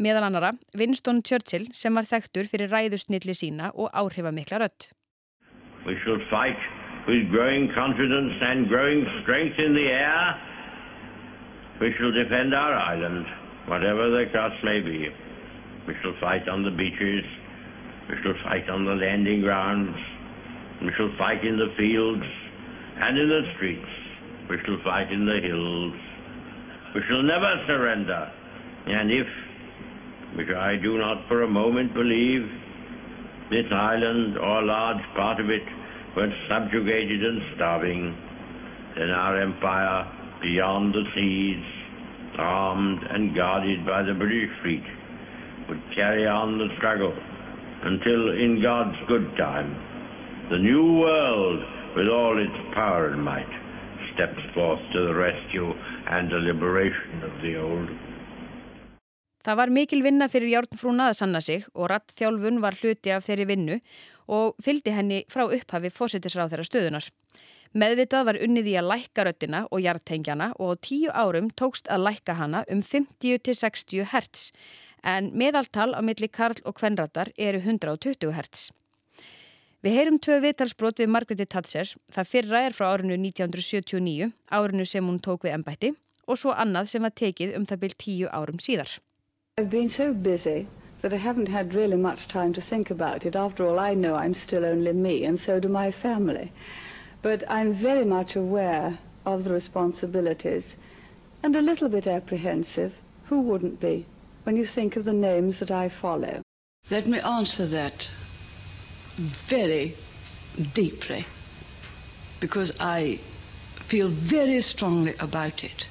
meðal 0.00 0.28
annara 0.28 0.52
Winston 0.78 1.22
Churchill 1.22 1.68
sem 1.76 1.94
var 1.94 2.08
þekktur 2.08 2.48
fyrir 2.50 2.72
ræðusnilli 2.72 3.34
sína 3.36 3.72
og 3.74 3.90
áhrifamikla 3.92 4.62
rött. 4.62 4.92
We 5.86 5.96
shall 6.04 6.20
fight 6.30 6.58
with 7.08 7.30
growing 7.30 7.68
confidence 7.74 8.38
and 8.40 8.68
growing 8.68 9.02
strength 9.22 9.58
in 9.58 9.74
the 9.74 9.88
air. 9.90 10.38
We 11.80 11.90
shall 11.98 12.12
defend 12.12 12.54
our 12.54 12.74
island, 12.74 13.26
whatever 13.66 14.10
the 14.10 14.30
cost 14.32 14.62
may 14.62 14.80
be. 14.80 15.10
We 15.88 15.94
shall 16.02 16.14
fight 16.20 16.48
on 16.48 16.62
the 16.62 16.70
beaches. 16.70 17.26
We 18.08 18.14
shall 18.22 18.38
fight 18.44 18.70
on 18.70 18.84
the 18.84 18.94
landing 18.94 19.42
grounds. 19.42 19.96
We 20.80 20.90
shall 20.96 21.10
fight 21.18 21.44
in 21.44 21.58
the 21.58 21.74
fields 21.76 22.22
and 23.02 23.18
in 23.18 23.28
the 23.28 23.42
streets. 23.56 23.92
We 24.48 24.58
shall 24.64 24.78
fight 24.84 25.10
in 25.10 25.26
the 25.26 25.40
hills. 25.42 25.94
We 26.94 27.00
shall 27.08 27.22
never 27.22 27.50
surrender. 27.66 28.30
And 28.86 29.10
if 29.10 29.26
which 30.36 30.48
I 30.48 30.76
do 30.76 30.98
not 30.98 31.28
for 31.28 31.42
a 31.42 31.48
moment 31.48 31.94
believe, 31.94 32.48
this 33.50 33.66
island 33.70 34.38
or 34.38 34.62
a 34.62 34.66
large 34.66 35.04
part 35.14 35.40
of 35.40 35.50
it 35.50 35.62
were 36.16 36.32
subjugated 36.48 37.22
and 37.24 37.42
starving, 37.56 38.16
then 38.96 39.10
our 39.10 39.40
empire 39.40 40.08
beyond 40.40 40.94
the 40.94 41.04
seas, 41.14 41.64
armed 42.38 43.02
and 43.10 43.34
guarded 43.36 43.84
by 43.84 44.02
the 44.02 44.14
British 44.14 44.50
fleet, 44.62 44.84
would 45.68 45.82
carry 45.94 46.26
on 46.26 46.58
the 46.58 46.68
struggle 46.78 47.12
until 47.84 48.30
in 48.32 48.60
God's 48.62 48.96
good 49.08 49.36
time, 49.36 49.76
the 50.50 50.58
new 50.58 50.98
world 50.98 51.60
with 51.96 52.08
all 52.08 52.38
its 52.38 52.74
power 52.74 53.08
and 53.08 53.22
might 53.22 53.48
steps 54.14 54.40
forth 54.54 54.80
to 54.92 55.00
the 55.06 55.14
rescue 55.14 55.72
and 56.08 56.30
the 56.30 56.36
liberation 56.36 57.22
of 57.22 57.42
the 57.42 57.56
old. 57.60 57.88
Það 59.42 59.58
var 59.58 59.72
mikil 59.74 60.02
vinna 60.04 60.28
fyrir 60.30 60.52
Járnfrúna 60.52 61.08
að 61.10 61.18
sanna 61.18 61.40
sig 61.42 61.64
og 61.74 61.88
ratt 61.90 62.12
þjálfun 62.18 62.60
var 62.62 62.76
hluti 62.78 63.10
af 63.10 63.26
þeirri 63.26 63.48
vinnu 63.50 63.78
og 64.30 64.54
fylgdi 64.62 64.94
henni 64.94 65.24
frá 65.32 65.48
upphafi 65.48 65.90
fósittisráð 65.90 66.52
þeirra 66.52 66.68
stöðunar. 66.68 67.08
Meðvitað 67.72 68.26
var 68.28 68.38
unnið 68.44 68.68
í 68.68 68.76
að 68.76 68.88
lækka 68.90 69.24
röttina 69.26 69.62
og 69.70 69.80
hjartengjana 69.80 70.52
og 70.60 70.76
á 70.76 70.82
tíu 70.84 71.10
árum 71.10 71.48
tókst 71.56 71.88
að 71.90 72.04
lækka 72.06 72.36
hana 72.38 72.62
um 72.70 72.82
50-60 72.84 74.12
hertz 74.12 74.50
en 75.02 75.32
meðaltal 75.34 75.90
á 75.96 76.00
milli 76.04 76.28
Karl 76.28 76.60
og 76.68 76.76
Kvenratar 76.78 77.32
eru 77.34 77.58
120 77.64 78.36
hertz. 78.36 78.70
Við 79.82 79.96
heyrum 79.98 80.18
tvö 80.22 80.36
viðtalsbrot 80.44 81.00
við 81.02 81.10
Margreði 81.10 81.48
Tatser. 81.50 81.88
Það 82.12 82.28
fyrra 82.30 82.60
er 82.68 82.76
frá 82.76 82.92
árinu 82.92 83.16
1979, 83.18 84.28
árinu 84.54 84.86
sem 84.86 85.02
hún 85.02 85.18
tók 85.18 85.48
við 85.48 85.56
ennbætti 85.56 85.90
og 86.30 86.38
svo 86.38 86.52
annað 86.54 86.92
sem 86.92 87.02
var 87.02 87.16
tekið 87.18 87.56
um 87.58 87.66
það 87.66 87.82
byrj 87.82 87.96
tíu 88.04 88.28
árum 88.30 88.62
síðar. 88.62 88.92
I've 89.58 89.68
been 89.68 89.90
so 89.90 90.14
busy 90.14 90.66
that 91.02 91.12
I 91.12 91.18
haven't 91.18 91.48
had 91.48 91.74
really 91.74 91.98
much 91.98 92.26
time 92.26 92.54
to 92.54 92.60
think 92.62 92.90
about 92.90 93.26
it. 93.26 93.36
After 93.36 93.66
all, 93.66 93.78
I 93.78 93.92
know 93.92 94.14
I'm 94.14 94.32
still 94.32 94.64
only 94.64 94.94
me, 94.94 95.24
and 95.24 95.38
so 95.38 95.60
do 95.60 95.68
my 95.68 95.90
family. 95.90 96.52
But 97.20 97.44
I'm 97.50 97.70
very 97.70 98.06
much 98.06 98.34
aware 98.34 98.98
of 99.26 99.44
the 99.44 99.52
responsibilities 99.52 100.78
and 101.42 101.54
a 101.54 101.60
little 101.60 101.90
bit 101.90 102.06
apprehensive. 102.06 102.96
Who 103.26 103.42
wouldn't 103.42 103.78
be 103.78 104.06
when 104.44 104.56
you 104.56 104.64
think 104.64 104.96
of 104.96 105.04
the 105.04 105.12
names 105.12 105.58
that 105.58 105.70
I 105.70 105.90
follow? 105.90 106.40
Let 106.90 107.06
me 107.06 107.20
answer 107.20 107.66
that 107.66 108.10
very 109.18 109.96
deeply 110.72 111.26
because 112.40 112.72
I 112.80 113.16
feel 113.74 114.08
very 114.08 114.62
strongly 114.62 115.12
about 115.20 115.62
it. 115.62 115.88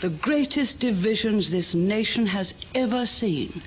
The 0.00 0.08
greatest 0.08 0.80
divisions 0.80 1.50
this 1.50 1.74
nation 1.74 2.24
has 2.26 2.56
ever 2.74 3.04
seen 3.04 3.60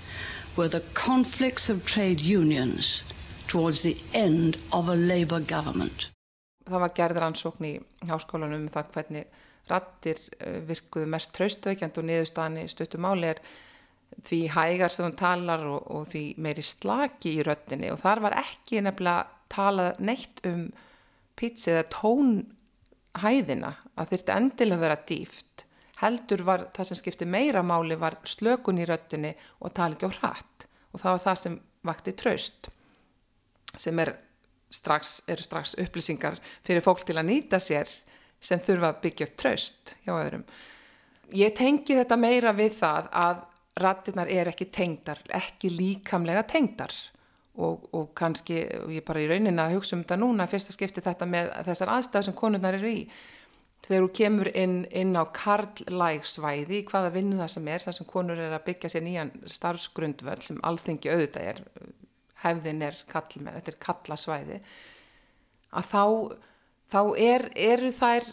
were 0.57 0.67
the 0.67 0.81
conflicts 0.95 1.69
of 1.69 1.85
trade 1.85 2.19
unions 2.19 3.03
towards 3.47 3.83
the 3.83 3.95
end 4.15 4.57
of 4.71 4.89
a 4.89 4.95
labour 4.95 5.39
government. 5.39 6.09
Það 6.65 6.81
var 6.81 6.93
gerð 6.97 7.19
rannsókn 7.21 7.67
í 7.69 7.73
háskólanum 8.09 8.63
um 8.63 8.71
það 8.73 8.89
hvernig 8.95 9.35
rattir 9.69 10.21
virkuðu 10.71 11.11
mest 11.13 11.35
traustveikjand 11.37 11.99
og 12.01 12.07
niðurstaðan 12.09 12.63
í 12.63 12.71
stuttumáli 12.71 13.29
er 13.29 13.41
því 14.25 14.39
hægar 14.55 14.93
sem 14.93 15.05
hún 15.05 15.17
talar 15.19 15.65
og, 15.69 15.83
og 15.85 16.07
því 16.09 16.23
meiri 16.41 16.65
slaki 16.65 17.35
í 17.37 17.43
röttinni 17.45 17.91
og 17.93 18.01
þar 18.01 18.23
var 18.25 18.37
ekki 18.41 18.81
nefnilega 18.81 19.27
talað 19.53 20.01
neitt 20.01 20.41
um 20.49 20.65
pizza 21.37 21.75
eða 21.75 21.85
tónhæðina 21.99 23.71
að 23.93 24.15
þurfti 24.15 24.35
endilega 24.39 24.83
vera 24.87 24.99
dýft 25.13 25.62
heldur 26.01 26.43
var 26.47 26.67
það 26.75 26.89
sem 26.89 26.99
skipti 26.99 27.27
meira 27.29 27.63
máli 27.63 27.97
var 27.99 28.17
slökun 28.27 28.81
í 28.81 28.87
röttinni 28.89 29.33
og 29.61 29.73
tala 29.75 29.97
ekki 29.97 30.09
á 30.09 30.17
hratt. 30.19 30.67
Og 30.93 31.01
það 31.01 31.15
var 31.15 31.23
það 31.27 31.39
sem 31.43 31.59
vakti 31.83 32.15
traust 32.17 32.69
sem 33.77 33.99
er 33.99 34.13
strax, 34.73 35.21
eru 35.29 35.45
strax 35.45 35.75
upplýsingar 35.81 36.37
fyrir 36.65 36.83
fólk 36.85 37.05
til 37.05 37.17
að 37.17 37.29
nýta 37.29 37.59
sér 37.61 37.89
sem 38.43 38.61
þurfa 38.61 38.91
að 38.91 39.01
byggja 39.05 39.27
upp 39.29 39.39
traust 39.39 39.95
hjá 40.03 40.13
öðrum. 40.17 40.45
Ég 41.33 41.55
tengi 41.57 41.97
þetta 41.97 42.19
meira 42.19 42.53
við 42.53 42.77
það 42.77 43.09
að 43.17 43.41
rattirnar 43.81 44.29
er 44.29 44.51
ekki 44.51 44.67
tengdar, 44.73 45.21
ekki 45.33 45.71
líkamlega 45.73 46.43
tengdar. 46.49 46.93
Og, 47.53 47.83
og 47.93 48.07
kannski, 48.17 48.63
og 48.81 48.89
ég 48.89 49.03
bara 49.05 49.21
í 49.21 49.27
raunin 49.29 49.61
að 49.61 49.75
hugsa 49.75 49.93
um 49.93 50.01
þetta 50.01 50.15
núna, 50.17 50.47
fyrsta 50.49 50.73
skipti 50.73 51.03
þetta 51.05 51.27
með 51.29 51.51
þessar 51.67 51.91
aðstæðu 51.93 52.25
sem 52.25 52.35
konurnar 52.37 52.77
eru 52.79 52.89
í 52.89 53.03
þegar 53.83 54.05
þú 54.05 54.11
kemur 54.17 54.49
inn, 54.55 54.77
inn 54.95 55.17
á 55.19 55.23
karlægsvæði, 55.35 56.83
hvaða 56.87 57.11
vinnu 57.17 57.39
það 57.41 57.51
sem 57.55 57.67
er, 57.73 57.83
það 57.83 57.97
sem 57.97 58.09
konur 58.09 58.39
er 58.39 58.55
að 58.55 58.65
byggja 58.69 58.93
sér 58.93 59.05
nýjan 59.05 59.33
starfsgrundvöld 59.51 60.45
sem 60.45 60.61
alþengi 60.63 61.11
auðvitað 61.11 61.49
er, 61.51 61.61
hefðin 62.45 62.85
er 62.87 62.99
kallmenn, 63.11 63.57
þetta 63.59 63.73
er 63.73 63.79
kallasvæði, 63.83 64.59
að 65.73 65.91
þá, 65.91 66.03
þá 66.93 67.01
er, 67.25 67.47
eru 67.71 67.91
þær 67.95 68.29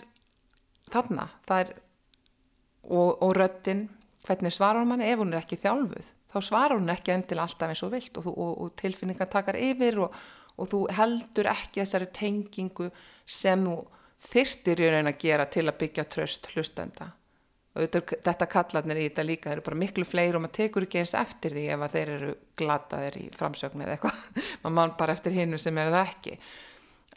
þarna, 0.90 1.28
er, 1.58 1.74
og, 2.86 3.10
og 3.18 3.36
röttin, 3.38 3.88
hvernig 4.26 4.54
svarar 4.54 4.84
hún 4.84 4.92
manni? 4.92 5.08
Ef 5.10 5.22
hún 5.22 5.34
er 5.34 5.42
ekki 5.42 5.58
þjálfuð, 5.62 6.10
þá 6.30 6.40
svarar 6.46 6.78
hún 6.78 6.92
ekki 6.92 7.14
endil 7.14 7.42
alltaf 7.42 7.72
eins 7.72 7.82
og 7.86 7.94
vilt 7.94 8.20
og, 8.20 8.30
og, 8.30 8.52
og 8.54 8.74
tilfinningar 8.78 9.30
takar 9.32 9.58
yfir 9.58 9.98
og 10.04 10.68
þú 10.70 10.84
heldur 10.94 11.48
ekki 11.50 11.80
þessari 11.80 12.10
tengingu 12.14 12.90
sem 13.26 13.64
þú 13.66 13.80
þyrtir 14.20 14.83
í 14.83 14.90
raun 14.92 15.11
að 15.11 15.20
gera 15.22 15.46
til 15.50 15.66
að 15.68 15.78
byggja 15.80 16.06
tröst 16.12 16.50
hlustenda. 16.54 17.11
Og 17.70 17.87
þetta, 17.87 18.48
kallarnir 18.50 18.98
í 18.98 19.04
þetta 19.06 19.24
líka 19.24 19.52
eru 19.52 19.62
bara 19.62 19.78
miklu 19.78 20.04
fleiri 20.04 20.35
og 20.35 20.42
maður 20.42 20.56
tekur 20.56 20.87
ekki 20.88 20.98
eins 21.04 21.12
eftir 21.14 21.54
því 21.54 21.68
ef 21.70 21.85
að 21.87 21.94
þeir 21.94 22.11
eru 22.16 22.33
glataðir 22.59 23.18
í 23.20 23.26
framsögnu 23.37 23.87
eða 23.87 23.94
eitthvað, 23.94 24.24
maður 24.64 24.76
mann 24.80 24.96
bara 24.98 25.14
eftir 25.14 25.37
hinnu 25.37 25.61
sem 25.62 25.78
er 25.78 25.92
það 25.94 26.11
ekki. 26.11 26.37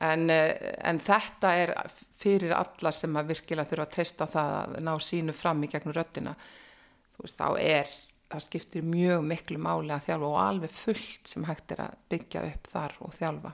En, 0.03 0.29
en 0.29 0.99
þetta 1.01 1.55
er 1.57 1.73
fyrir 2.19 2.53
alla 2.57 2.91
sem 2.93 3.17
að 3.17 3.33
virkilega 3.33 3.69
þurfa 3.71 3.87
að 3.87 3.95
treysta 3.95 4.29
það 4.29 4.53
að 4.59 4.77
ná 4.85 4.93
sínu 5.07 5.35
fram 5.37 5.63
í 5.63 5.69
gegnum 5.71 5.95
röttina 5.95 6.33
veist, 7.19 7.39
þá 7.39 7.59
er, 7.61 7.91
það 8.29 8.45
skiptir 8.47 8.87
mjög 8.87 9.25
miklu 9.29 9.59
máli 9.61 9.93
að 9.95 10.07
þjálfa 10.09 10.29
og 10.29 10.39
alveg 10.43 10.73
fullt 10.75 11.33
sem 11.33 11.45
hægt 11.47 11.75
er 11.75 11.85
að 11.87 11.99
byggja 12.13 12.45
upp 12.49 12.71
þar 12.73 12.97
og 13.05 13.13
þjálfa 13.17 13.53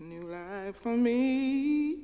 New 0.00 0.22
life 0.22 0.74
for 0.76 0.96
me. 0.96 1.98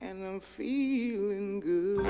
And 0.00 0.26
I'm 0.26 0.40
feeling 0.40 1.60
good. 1.60 2.04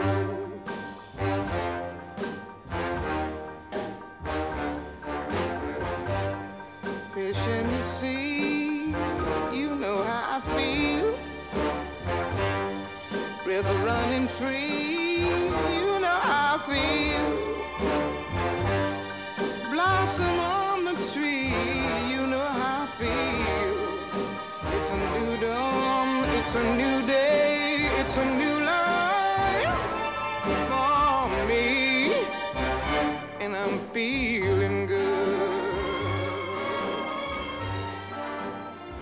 Fish 7.12 7.46
in 7.46 7.66
the 7.70 7.82
sea, 7.82 8.94
you 9.52 9.76
know 9.76 10.02
how 10.02 10.38
I 10.38 10.40
feel. 10.56 11.14
River 13.44 13.74
running 13.84 14.28
free, 14.28 15.26
you 15.76 16.00
know 16.00 16.18
how 16.22 16.56
I 16.56 16.58
feel. 16.66 17.24
Blossom 19.70 20.53
it's 26.54 26.62
a 26.62 26.76
new 26.76 27.06
day, 27.06 27.88
it's 27.98 28.16
a 28.16 28.24
new 28.24 28.56
life 28.62 29.80
for 30.70 31.46
me, 31.48 32.12
and 33.40 33.56
I'm 33.56 33.80
feeling 33.92 34.86
good. 34.86 35.64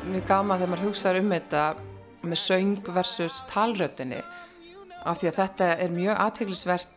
Mér 0.09 0.25
gama 0.25 0.57
þegar 0.57 0.71
maður 0.73 0.87
hugsaður 0.87 1.21
um 1.21 1.35
þetta 1.35 1.65
með 2.25 2.41
söng 2.41 2.89
versus 2.89 3.43
talröttinni 3.51 4.23
af 5.05 5.21
því 5.21 5.29
að 5.29 5.39
þetta 5.43 5.69
er 5.77 5.93
mjög 5.93 6.25
aðteglisvert 6.25 6.97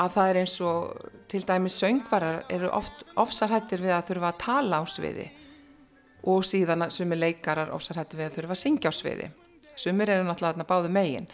að 0.00 0.16
það 0.16 0.30
er 0.30 0.40
eins 0.44 0.56
og 0.64 1.12
til 1.28 1.42
dæmis 1.44 1.76
söngvarar 1.76 2.40
eru 2.48 2.72
oft 2.72 3.04
ofsarhættir 3.20 3.84
við 3.84 3.98
að 3.98 4.08
þurfa 4.14 4.32
að 4.32 4.40
tala 4.46 4.80
á 4.80 4.84
sviði 4.88 5.28
og 6.24 6.40
síðan 6.46 6.88
sumir 6.88 7.20
leikarar 7.20 7.76
ofsarhættir 7.76 8.22
við 8.22 8.30
að 8.30 8.36
þurfa 8.40 8.56
að 8.56 8.62
syngja 8.64 8.96
á 8.96 8.96
sviði 8.96 9.30
sumir 9.80 10.12
eru 10.12 10.26
náttúrulega 10.26 10.66
báðu 10.68 10.92
megin. 10.92 11.28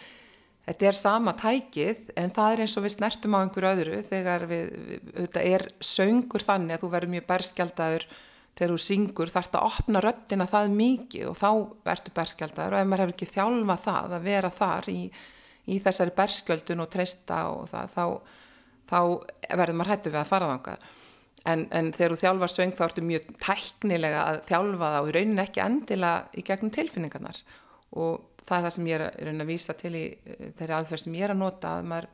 Þetta 0.67 0.87
er 0.89 0.97
sama 0.99 1.33
tækið 1.39 2.09
en 2.19 2.33
það 2.35 2.53
er 2.53 2.61
eins 2.65 2.75
og 2.75 2.83
við 2.83 2.93
snertum 2.97 3.35
á 3.35 3.39
einhverju 3.39 3.69
öðru 3.69 3.99
þegar 4.09 4.47
við, 4.49 4.73
þetta 5.21 5.43
er 5.53 5.63
söngur 5.79 6.43
þannig 6.43 6.75
að 6.75 6.83
þú 6.83 6.89
verður 6.95 7.13
mjög 7.13 7.27
berskjaldadur 7.29 8.07
þegar 8.57 8.73
þú 8.73 8.81
syngur 8.83 9.31
þarf 9.31 9.47
þetta 9.47 9.61
að 9.61 9.69
opna 9.69 10.01
röttina 10.03 10.49
það 10.51 10.75
mikið 10.81 11.29
og 11.29 11.39
þá 11.39 11.49
verður 11.87 12.15
berskjaldadur 12.19 12.75
og 12.75 12.81
ef 12.81 12.89
maður 12.91 13.03
hefur 13.05 13.15
ekki 13.15 13.29
þjálfa 13.31 13.77
það 13.85 14.17
að 14.17 14.27
vera 14.27 14.51
þar 14.57 14.89
í, 14.91 14.99
í 15.71 15.79
þessari 15.87 16.15
berskjöldun 16.19 16.83
og 16.83 16.91
treysta 16.91 17.39
og 17.53 17.71
það 17.71 17.95
þá, 17.95 18.05
þá 18.91 18.99
verður 19.53 19.79
maður 19.79 19.93
hættu 19.93 20.11
við 20.11 20.23
að 20.25 20.31
fara 20.33 20.51
þanga 20.51 20.77
en, 21.47 21.65
en 21.71 21.91
þegar 21.95 22.13
þú 22.13 22.19
þjálfar 22.23 22.53
söng 22.53 22.73
þá 22.75 22.83
ertu 22.87 23.03
mjög 23.05 23.29
tæknilega 23.43 24.23
að 24.31 24.39
þjálfa 24.49 24.91
það 24.93 25.05
og 25.05 25.13
raunin 25.15 25.43
ekki 25.43 25.63
endilega 25.63 26.39
í 26.39 26.43
gegnum 26.47 26.73
tilfinningarnar. 26.75 27.39
Og 27.97 28.36
það 28.47 28.57
er 28.57 28.65
það 28.65 28.73
sem 28.77 28.87
ég 28.87 29.03
er 29.03 29.29
að, 29.33 29.45
vísa 29.49 29.75
til 29.77 29.93
í 29.97 30.05
eh, 30.07 30.49
þeirri 30.57 30.75
aðferð 30.77 31.03
sem 31.03 31.19
ég 31.19 31.27
er 31.27 31.35
að 31.35 31.43
nota 31.43 31.75
að 31.75 31.91
maður 31.91 32.09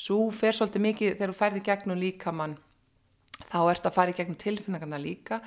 svo 0.00 0.18
fer 0.34 0.56
svolítið 0.56 0.84
mikið 0.86 1.14
þegar 1.14 1.32
þú 1.32 1.38
færði 1.38 1.62
gegnum 1.68 2.00
líkamann 2.00 2.58
þá 3.50 3.60
ert 3.62 3.88
að 3.88 3.96
fara 3.96 4.12
í 4.12 4.18
gegnum 4.18 4.40
tilfinningarna 4.40 5.00
líka. 5.00 5.40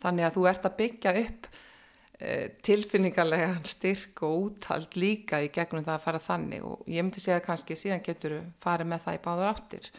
Þannig 0.00 0.26
að 0.26 0.36
þú 0.36 0.46
ert 0.48 0.66
að 0.66 0.78
byggja 0.78 1.12
upp 1.20 1.48
uh, 1.50 2.46
tilfinningarlegan 2.66 3.66
styrk 3.68 4.22
og 4.26 4.46
úthald 4.46 4.96
líka 4.96 5.42
í 5.44 5.50
gegnum 5.52 5.84
það 5.84 5.98
að 5.98 6.06
fara 6.06 6.22
þannig. 6.24 6.64
Og 6.64 6.88
ég 6.88 7.04
myndi 7.04 7.22
segja 7.22 7.42
kannski 7.44 7.76
síðan 7.78 8.06
getur 8.06 8.38
þú 8.38 8.40
farið 8.64 8.90
með 8.94 9.04
það 9.06 9.18
í 9.18 9.22
báður 9.26 9.52
áttir. 9.52 9.92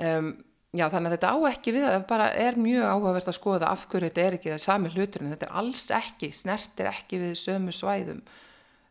Um, 0.00 0.32
Já, 0.72 0.86
þannig 0.88 1.10
að 1.10 1.14
þetta 1.18 1.30
á 1.36 1.38
ekki 1.50 1.72
við, 1.74 1.82
það 1.84 2.04
bara 2.08 2.26
er 2.40 2.56
mjög 2.56 2.84
áhugavert 2.88 3.26
að 3.28 3.34
skoða 3.36 3.66
af 3.68 3.82
hverju 3.92 4.08
þetta 4.08 4.22
er 4.22 4.36
ekki 4.38 4.50
það 4.54 4.62
sami 4.64 4.92
hlutur 4.94 5.20
en 5.20 5.34
þetta 5.34 5.44
er 5.44 5.58
alls 5.60 5.82
ekki, 5.92 6.30
snertir 6.32 6.88
ekki 6.88 7.18
við 7.20 7.34
sömu 7.36 7.74
svæðum 7.76 8.22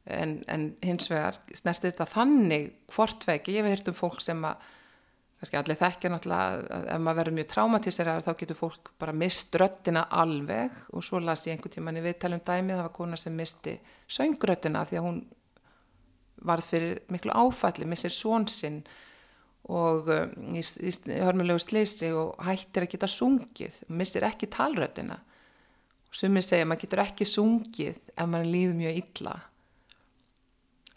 en, 0.10 0.38
en 0.50 0.70
hins 0.84 1.10
vegar 1.12 1.38
snertir 1.54 1.92
þetta 1.92 2.08
þannig 2.10 2.70
hvortvegi, 2.92 3.58
ég 3.58 3.66
hef 3.66 3.76
heyrt 3.76 3.92
um 3.92 3.98
fólk 3.98 4.24
sem 4.24 4.40
að, 4.48 4.64
kannski 5.42 5.60
allir 5.60 5.80
þekkja 5.80 6.12
náttúrulega 6.14 6.64
að 6.78 6.88
ef 6.94 7.04
maður 7.04 7.20
verður 7.20 7.38
mjög 7.38 7.52
traumatísera 7.52 8.16
þá 8.22 8.32
getur 8.40 8.60
fólk 8.60 8.92
bara 9.02 9.14
mist 9.18 9.56
röttina 9.58 10.06
alveg. 10.22 10.76
Og 10.94 11.06
svo 11.06 11.22
las 11.22 11.46
ég 11.48 11.56
einhvern 11.56 11.76
tíman 11.76 11.98
í 11.98 12.04
viðtælum 12.06 12.44
dæmi, 12.46 12.76
það 12.76 12.84
var 12.86 12.98
kona 12.98 13.18
sem 13.18 13.38
misti 13.38 13.78
söngröttina 14.10 14.84
því 14.90 15.00
að 15.00 15.08
hún 15.08 15.24
varð 16.46 16.70
fyrir 16.74 17.02
miklu 17.14 17.34
áfalli, 17.38 17.90
missir 17.90 18.14
svonsinn 18.14 18.82
og 19.70 20.08
um, 20.10 20.32
í, 20.58 20.62
í, 20.62 20.90
í 20.90 21.20
hörmulegu 21.22 21.62
slisi 21.62 22.10
og 22.18 22.40
hættir 22.42 22.88
að 22.88 22.96
geta 22.96 23.10
sungið, 23.10 23.78
missir 23.94 24.26
ekki 24.26 24.50
talröðina 24.50 25.20
og 26.12 26.18
sumir 26.18 26.44
segja 26.44 26.66
að 26.66 26.72
maður 26.72 26.84
getur 26.86 27.04
ekki 27.06 27.28
sungið 27.30 28.00
ef 28.16 28.26
maður 28.26 28.50
líður 28.56 28.80
mjög 28.82 28.98
illa 29.04 29.36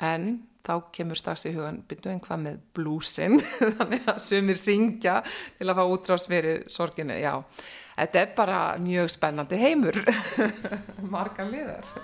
en 0.02 0.42
þá 0.64 0.74
kemur 0.96 1.18
strax 1.18 1.46
í 1.50 1.54
hugan 1.54 1.82
byrju 1.88 2.12
en 2.14 2.22
hvað 2.24 2.42
með 2.46 2.58
blúsin? 2.76 3.38
Þannig 3.78 4.08
að 4.10 4.20
sumir 4.24 4.60
syngja 4.60 5.20
til 5.58 5.68
að 5.68 5.78
fá 5.80 5.84
útrást 5.84 6.30
fyrir 6.30 6.64
sorginu 6.72 7.18
já, 7.20 7.34
þetta 7.98 8.22
er 8.24 8.34
bara 8.36 8.60
mjög 8.80 9.12
spennandi 9.12 9.60
heimur. 9.60 10.00
Marga 11.14 11.46
liðar 11.48 11.94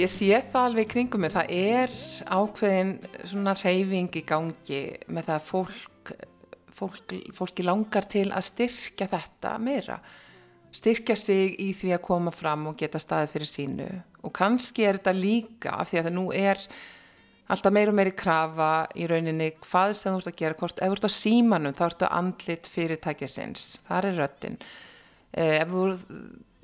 ég 0.00 0.10
sé 0.10 0.30
það 0.52 0.66
alveg 0.68 0.88
kringum 0.90 1.24
mig, 1.24 1.32
það 1.34 1.52
er 1.52 1.94
ákveðin 2.32 2.92
svona 3.28 3.54
reyfing 3.58 4.16
í 4.16 4.22
gangi 4.26 4.80
með 5.12 5.28
það 5.28 5.36
að 5.36 5.48
fólk, 5.48 6.12
fólk, 6.76 7.14
fólki 7.36 7.66
langar 7.66 8.08
til 8.10 8.28
að 8.30 8.46
styrkja 8.48 9.10
þetta 9.10 9.54
meira, 9.62 9.98
styrkja 10.72 11.16
sig 11.18 11.58
í 11.60 11.72
því 11.76 11.92
að 11.96 12.04
koma 12.06 12.32
fram 12.34 12.68
og 12.70 12.78
geta 12.80 13.00
staðið 13.02 13.34
fyrir 13.34 13.50
sínu. 13.50 13.90
Og 14.24 14.32
kannski 14.36 14.86
er 14.86 15.00
þetta 15.00 15.16
líka 15.16 15.76
af 15.76 15.90
því 15.90 16.00
að 16.00 16.08
það 16.08 16.18
nú 16.18 16.26
er 16.36 16.66
alltaf 17.50 17.74
meir 17.74 17.90
og 17.90 17.96
meiri 17.98 18.12
krafa 18.14 18.72
í 18.94 19.08
rauninni 19.10 19.50
hvað 19.58 19.96
sem 19.98 20.14
þú 20.14 20.20
ert 20.22 20.30
að 20.30 20.38
gera, 20.44 20.60
hvort 20.60 20.78
ef 20.78 20.92
þú 20.92 20.98
ert 20.98 21.08
á 21.10 21.18
símanum 21.18 21.74
þá 21.76 21.82
ertu 21.88 22.12
andlit 22.20 22.70
fyrirtækjasins, 22.70 23.72
þar 23.88 24.12
er 24.12 24.22
röttin, 24.22 24.60
ef 25.34 25.74
þú 25.74 25.88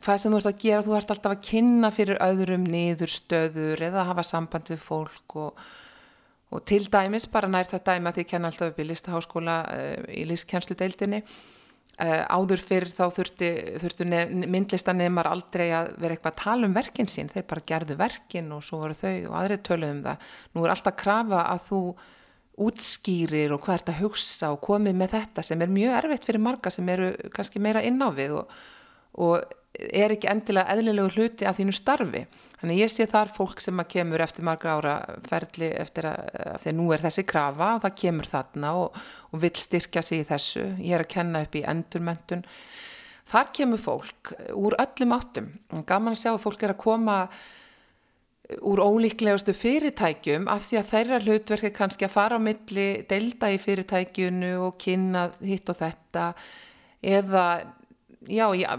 hvað 0.07 0.23
sem 0.23 0.33
þú 0.33 0.39
ert 0.39 0.51
að 0.53 0.63
gera, 0.63 0.85
þú 0.87 0.95
ert 1.01 1.11
alltaf 1.15 1.35
að 1.35 1.43
kynna 1.49 1.91
fyrir 1.95 2.23
öðrum 2.23 2.69
niður 2.71 3.11
stöður 3.11 3.83
eða 3.89 4.05
að 4.05 4.09
hafa 4.13 4.25
samband 4.29 4.71
við 4.71 4.81
fólk 4.85 5.37
og, 5.43 5.67
og 6.55 6.65
til 6.71 6.85
dæmis, 6.93 7.27
bara 7.33 7.51
nær 7.51 7.69
það 7.71 7.85
dæmi 7.91 8.11
að 8.11 8.21
því 8.21 8.27
kenna 8.31 8.53
alltaf 8.53 8.73
upp 8.73 8.81
í 8.81 8.89
listaháskóla 8.93 9.59
uh, 9.73 10.09
í 10.15 10.23
listkjænsludeildinni 10.31 11.23
uh, 11.25 12.23
áður 12.31 12.63
fyrir 12.63 12.93
þá 12.95 13.05
þurfti, 13.19 13.51
þurftu 13.83 14.09
myndlistanemar 14.47 15.31
aldrei 15.33 15.67
að 15.75 15.93
vera 15.99 16.17
eitthvað 16.17 16.35
að 16.35 16.43
tala 16.45 16.71
um 16.71 16.77
verkin 16.77 17.11
sín, 17.11 17.33
þeir 17.33 17.49
bara 17.51 17.67
gerðu 17.73 17.99
verkin 17.99 18.53
og 18.55 18.65
svo 18.67 18.85
voru 18.85 18.99
þau 18.99 19.15
og 19.33 19.39
aðrið 19.41 19.65
töluðum 19.71 19.99
um 19.99 20.05
það. 20.07 20.31
Nú 20.55 20.67
er 20.67 20.77
alltaf 20.77 20.99
krafa 21.03 21.43
að 21.51 21.65
þú 21.71 21.83
útskýrir 22.67 23.53
og 23.53 23.61
hvað 23.67 23.81
ert 23.81 23.93
að 23.93 24.01
hugsa 24.01 24.55
og 24.55 24.63
komið 24.65 24.97
með 24.97 25.19
þetta 25.19 25.43
sem 25.45 25.61
er 25.61 25.73
mjög 25.73 25.99
erfitt 25.99 26.25
fyrir 26.29 26.41
marga 26.41 26.73
sem 26.73 26.89
eru 26.89 27.11
kannski 27.35 27.61
meira 27.61 27.83
inn 27.85 28.01
á 28.01 28.09
við 28.17 28.39
og, 28.39 28.55
og 29.21 29.43
er 29.77 30.15
ekki 30.15 30.29
endilega 30.31 30.75
eðlilegu 30.75 31.15
hluti 31.17 31.47
af 31.49 31.59
þínu 31.59 31.75
starfi. 31.77 32.25
Þannig 32.57 32.81
ég 32.81 32.93
sé 32.93 33.05
þar 33.11 33.33
fólk 33.35 33.61
sem 33.61 33.83
að 33.83 33.91
kemur 33.93 34.23
eftir 34.25 34.47
margra 34.49 34.79
ára 34.79 34.95
ferli 35.29 35.69
eftir 35.77 36.09
að, 36.09 36.31
að 36.55 36.63
því 36.63 36.71
að 36.71 36.79
nú 36.79 36.87
er 36.95 37.05
þessi 37.05 37.25
krafa 37.29 37.69
og 37.77 37.83
það 37.85 37.99
kemur 38.01 38.31
þarna 38.31 38.71
og, 38.81 38.97
og 39.31 39.43
vil 39.43 39.53
styrkja 39.61 40.03
sig 40.07 40.23
í 40.23 40.29
þessu. 40.31 40.65
Ég 40.81 40.97
er 40.97 41.05
að 41.05 41.13
kenna 41.13 41.43
upp 41.45 41.59
í 41.59 41.65
endurmentun. 41.69 42.47
Þar 43.27 43.53
kemur 43.59 43.83
fólk 43.83 44.33
úr 44.55 44.79
öllum 44.81 45.15
áttum. 45.17 45.53
Gaman 45.85 46.15
að 46.15 46.23
sjá 46.23 46.33
að 46.33 46.43
fólk 46.47 46.65
er 46.65 46.73
að 46.73 46.83
koma 46.87 47.19
úr 48.63 48.81
ólíklegustu 48.81 49.53
fyrirtækjum 49.57 50.47
af 50.49 50.69
því 50.69 50.79
að 50.79 50.91
þeirra 50.93 51.21
hlutverk 51.25 51.67
er 51.67 51.75
kannski 51.75 52.07
að 52.07 52.15
fara 52.15 52.39
á 52.39 52.41
milli, 52.41 52.87
delta 53.11 53.51
í 53.51 53.59
fyrirtækjunu 53.59 54.53
og 54.63 54.77
kynna 54.81 55.27
hitt 55.43 55.69
og 55.73 55.81
þetta 55.81 56.29
eða 57.03 57.47
já, 58.31 58.47
já 58.55 58.71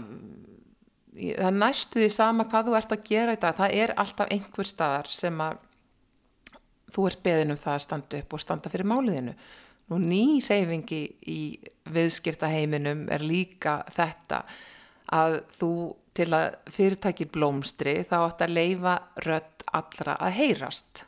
það 1.18 1.56
næstu 1.58 2.02
því 2.02 2.10
sama 2.14 2.46
hvað 2.48 2.68
þú 2.68 2.76
ert 2.78 2.92
að 2.94 3.06
gera 3.08 3.34
í 3.34 3.40
dag, 3.42 3.56
það 3.58 3.78
er 3.82 3.94
alltaf 3.98 4.32
einhver 4.34 4.68
staðar 4.68 5.10
sem 5.12 5.40
að 5.42 5.64
þú 6.94 7.06
ert 7.10 7.24
beðin 7.24 7.54
um 7.54 7.60
það 7.60 7.74
að 7.74 7.84
standa 7.84 8.20
upp 8.22 8.36
og 8.36 8.42
standa 8.42 8.72
fyrir 8.72 8.88
máliðinu. 8.88 9.34
Nú 9.88 9.98
ný 10.04 10.22
reyfingi 10.44 11.00
í 11.32 11.40
viðskiptaheiminum 11.88 13.06
er 13.12 13.24
líka 13.24 13.80
þetta 13.94 14.42
að 15.16 15.38
þú 15.56 15.72
til 16.18 16.28
að 16.36 16.56
fyrirtæki 16.74 17.28
blómstri 17.32 18.00
þá 18.08 18.16
átt 18.20 18.42
að 18.44 18.56
leifa 18.56 18.96
rött 19.24 19.64
allra 19.78 20.16
að 20.20 20.36
heyrast. 20.40 21.04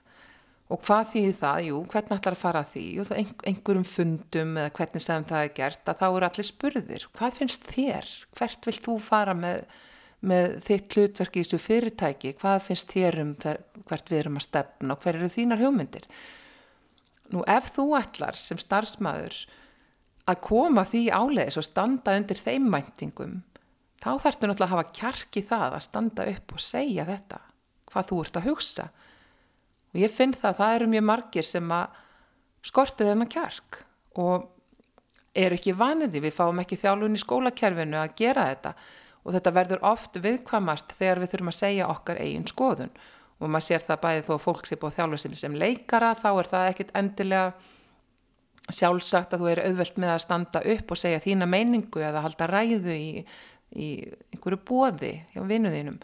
Og 0.70 0.78
hvað 0.86 1.08
þýðir 1.12 1.38
það? 1.40 1.60
Jú, 1.66 1.78
hvernig 1.90 2.20
ætlar 2.20 2.36
að 2.36 2.40
fara 2.44 2.60
að 2.62 2.72
því? 2.74 2.84
Jú, 2.94 3.04
einhverjum 3.50 3.86
fundum 3.90 4.52
eða 4.60 4.72
hvernig 4.76 5.02
sem 5.02 5.24
það 5.26 5.46
er 5.46 5.54
gert 5.56 5.90
að 5.90 5.98
þá 5.98 6.04
eru 6.08 6.28
allir 6.28 6.46
spurðir. 6.46 7.06
Hvað 7.18 7.38
finnst 7.40 7.66
þér? 7.72 8.10
Hvert 8.38 8.68
vilt 8.68 8.84
þú 8.86 8.94
fara 9.02 9.34
með 9.34 9.64
með 10.20 10.58
þitt 10.66 10.96
hlutverk 10.96 11.36
í 11.36 11.44
þessu 11.44 11.60
fyrirtæki, 11.64 12.34
hvað 12.40 12.64
finnst 12.66 12.92
þér 12.92 13.18
um 13.22 13.32
það, 13.40 13.62
hvert 13.88 14.12
við 14.12 14.20
erum 14.20 14.36
að 14.40 14.46
stefna 14.46 14.94
og 14.94 15.04
hver 15.04 15.18
eru 15.18 15.30
þínar 15.32 15.62
hugmyndir? 15.62 16.08
Nú 17.30 17.44
ef 17.48 17.70
þú 17.76 17.86
ætlar 17.96 18.36
sem 18.36 18.60
starfsmæður 18.60 19.38
að 20.28 20.42
koma 20.44 20.84
því 20.86 21.06
áleiðis 21.08 21.58
og 21.60 21.66
standa 21.66 22.16
undir 22.18 22.40
þeim 22.40 22.68
mæntingum, 22.70 23.40
þá 24.02 24.10
þarfstu 24.20 24.50
náttúrulega 24.50 24.68
að 24.68 24.74
hafa 24.74 24.94
kjarki 25.00 25.44
það 25.48 25.76
að 25.78 25.86
standa 25.86 26.28
upp 26.34 26.54
og 26.54 26.64
segja 26.64 27.08
þetta, 27.08 27.40
hvað 27.90 28.08
þú 28.10 28.22
ert 28.24 28.38
að 28.38 28.48
hugsa. 28.50 28.86
Og 29.90 30.00
ég 30.04 30.14
finn 30.14 30.36
það 30.36 30.50
að 30.52 30.60
það 30.60 30.76
eru 30.76 30.90
mjög 30.92 31.06
margir 31.08 31.48
sem 31.48 31.74
að 31.74 32.00
skorti 32.70 33.06
þennan 33.08 33.30
kjark 33.32 33.80
og 34.20 34.50
eru 35.34 35.56
ekki 35.56 35.74
vaniði, 35.78 36.20
við 36.22 36.36
fáum 36.36 36.60
ekki 36.60 36.78
þjálfun 36.78 37.16
í 37.16 37.22
skólakerfinu 37.22 37.98
að 37.98 38.16
gera 38.18 38.50
þetta 38.50 38.74
og 39.24 39.34
þetta 39.36 39.54
verður 39.56 39.82
oft 39.90 40.16
viðkvamast 40.22 40.94
þegar 40.98 41.22
við 41.22 41.34
þurfum 41.34 41.52
að 41.52 41.58
segja 41.58 41.90
okkar 41.92 42.22
eigin 42.22 42.48
skoðun. 42.48 42.94
Og 43.40 43.48
maður 43.48 43.66
sér 43.66 43.84
það 43.86 44.00
bæði 44.04 44.24
þó 44.26 44.32
að 44.34 44.42
fólk 44.44 44.66
sé 44.68 44.76
búið 44.80 44.96
þjálfur 44.98 45.36
sem 45.40 45.60
leikara 45.60 46.14
þá 46.18 46.30
er 46.32 46.50
það 46.50 46.70
ekkit 46.72 46.96
endilega 47.00 47.44
sjálfsagt 48.70 49.34
að 49.34 49.42
þú 49.42 49.50
er 49.50 49.62
auðvelt 49.66 50.00
með 50.00 50.14
að 50.14 50.24
standa 50.24 50.62
upp 50.74 50.92
og 50.92 51.00
segja 51.00 51.22
þína 51.24 51.48
meiningu 51.50 52.02
eða 52.04 52.24
halda 52.24 52.48
ræðu 52.50 52.96
í, 52.96 53.22
í 53.74 53.88
einhverju 54.34 54.60
bóði 54.68 55.14
hjá 55.34 55.40
vinnuðinum 55.48 55.98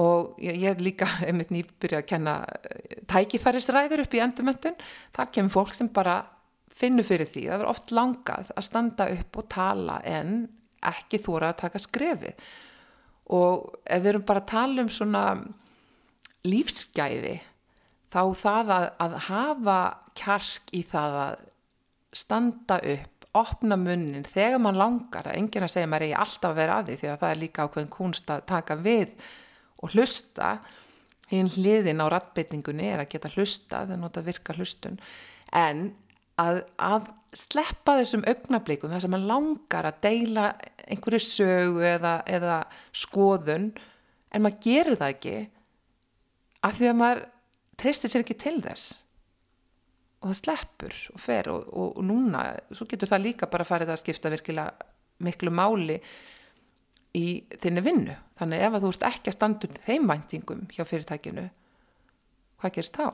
og 0.00 0.38
ég, 0.42 0.58
ég 0.62 0.82
líka 0.82 1.08
einmitt 1.26 1.52
nýbyrja 1.54 2.02
að 2.02 2.08
kenna 2.10 2.38
eh, 2.44 3.02
tækifærisræður 3.10 4.04
upp 4.04 4.16
í 4.16 4.22
endurmöntun 4.24 4.78
þar 5.14 5.30
kemur 5.34 5.56
fólk 5.58 5.76
sem 5.76 5.90
bara 5.94 6.22
finnur 6.74 7.06
fyrir 7.06 7.28
því, 7.30 7.46
það 7.46 7.60
verður 7.60 7.70
oft 7.70 7.92
langað 7.94 8.50
að 8.54 8.66
standa 8.66 9.06
upp 9.14 9.38
og 9.38 9.50
tala 9.52 10.00
en 10.08 10.38
ekki 10.90 11.20
þóra 11.22 11.52
að 11.52 11.60
taka 11.64 11.82
skrefið. 11.82 12.46
Og 13.34 13.78
ef 13.84 14.02
við 14.04 14.12
erum 14.12 14.26
bara 14.28 14.42
að 14.44 14.50
tala 14.52 14.84
um 14.84 14.92
svona 14.92 15.24
lífsgæði 16.44 17.38
þá 18.12 18.22
það 18.38 18.72
að, 18.74 18.86
að 19.04 19.18
hafa 19.28 19.78
kjark 20.18 20.74
í 20.76 20.82
það 20.86 21.18
að 21.22 21.34
standa 22.14 22.78
upp, 22.94 23.26
opna 23.34 23.78
munnin 23.80 24.26
þegar 24.28 24.60
mann 24.62 24.78
langar, 24.78 25.32
enginn 25.34 25.66
að 25.66 25.72
segja 25.72 25.90
maður 25.90 26.06
eigi 26.06 26.18
alltaf 26.22 26.52
að 26.52 26.60
vera 26.60 26.76
að 26.78 26.90
því 26.90 26.98
því 27.00 27.10
að 27.10 27.18
það 27.22 27.32
er 27.32 27.40
líka 27.40 27.66
ákveðin 27.66 27.92
kunst 27.96 28.30
að 28.30 28.44
taka 28.52 28.76
við 28.78 29.28
og 29.82 29.94
hlusta. 29.96 30.54
Hinn 31.32 31.48
hliðin 31.50 32.02
á 32.04 32.06
rattbytningunni 32.12 32.90
er 32.92 33.00
að 33.02 33.10
geta 33.14 33.32
hlusta, 33.32 33.80
það 33.80 33.94
er 33.96 34.00
notað 34.02 34.26
virka 34.28 34.54
hlustun. 34.54 34.98
En 35.56 35.86
að, 36.40 36.62
að 36.78 37.10
sleppa 37.34 37.98
þessum 38.00 38.24
augnablikum 38.30 38.92
þar 38.92 39.04
sem 39.04 39.14
mann 39.14 39.28
langar 39.28 39.88
að 39.88 40.00
deila 40.06 40.48
einhverju 40.84 41.22
sögu 41.22 41.84
eða, 41.86 42.18
eða 42.30 42.60
skoðun 42.94 43.70
en 44.34 44.44
maður 44.44 44.60
gerir 44.66 44.98
það 45.00 45.14
ekki 45.14 45.36
af 46.64 46.76
því 46.78 46.90
að 46.90 47.00
maður 47.00 47.24
treystir 47.80 48.12
sér 48.12 48.24
ekki 48.24 48.38
til 48.44 48.58
þess 48.64 48.92
og 50.24 50.30
það 50.30 50.38
sleppur 50.40 51.00
og 51.12 51.20
fer 51.20 51.50
og, 51.52 51.66
og, 51.68 51.98
og 51.98 52.06
núna, 52.06 52.44
svo 52.72 52.86
getur 52.88 53.10
það 53.10 53.26
líka 53.26 53.50
bara 53.50 53.66
farið 53.68 53.92
að 53.92 54.00
skipta 54.00 54.32
virkilega 54.32 54.90
miklu 55.24 55.52
máli 55.54 55.98
í 57.14 57.26
þinni 57.62 57.82
vinnu 57.84 58.16
þannig 58.38 58.64
ef 58.66 58.76
að 58.76 58.86
þú 58.86 58.94
ert 58.94 59.06
ekki 59.10 59.30
að 59.30 59.36
standa 59.36 59.68
undir 59.68 59.84
þeim 59.86 60.08
væntingum 60.10 60.64
hjá 60.72 60.82
fyrirtækinu 60.88 61.48
hvað 62.62 62.76
gerst 62.78 62.96
þá? 62.98 63.06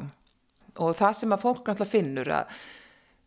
og 0.78 0.94
það 0.96 1.16
sem 1.18 1.34
að 1.34 1.42
fólk 1.44 1.64
náttúrulega 1.66 1.90
finnur 1.90 2.32
að 2.36 2.54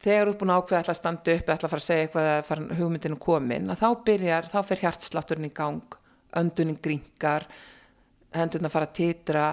þegar 0.04 0.28
þú 0.28 0.34
ert 0.34 0.42
búin 0.42 0.54
að 0.54 0.62
ákveða 0.62 0.94
að 0.94 1.00
standa 1.00 1.36
upp 1.38 1.50
eða 1.50 1.58
að 1.58 1.74
fara 1.74 1.82
að 1.82 1.88
segja 1.88 2.08
eitthvað 2.08 2.32
að 2.32 2.48
fara 2.50 2.80
hugmyndinu 2.80 3.20
komin 3.24 3.70
að 3.72 3.84
þá 3.84 3.90
byrjar, 4.08 4.50
þá 4.52 4.58
fer 4.68 4.84
hjartslátturinn 4.84 5.48
í 5.48 5.54
gang 5.56 6.00
öndunin 6.40 6.82
gringar 6.84 7.48
hendurna 8.34 8.72
fara 8.74 8.90
að 8.90 8.98
titra 8.98 9.46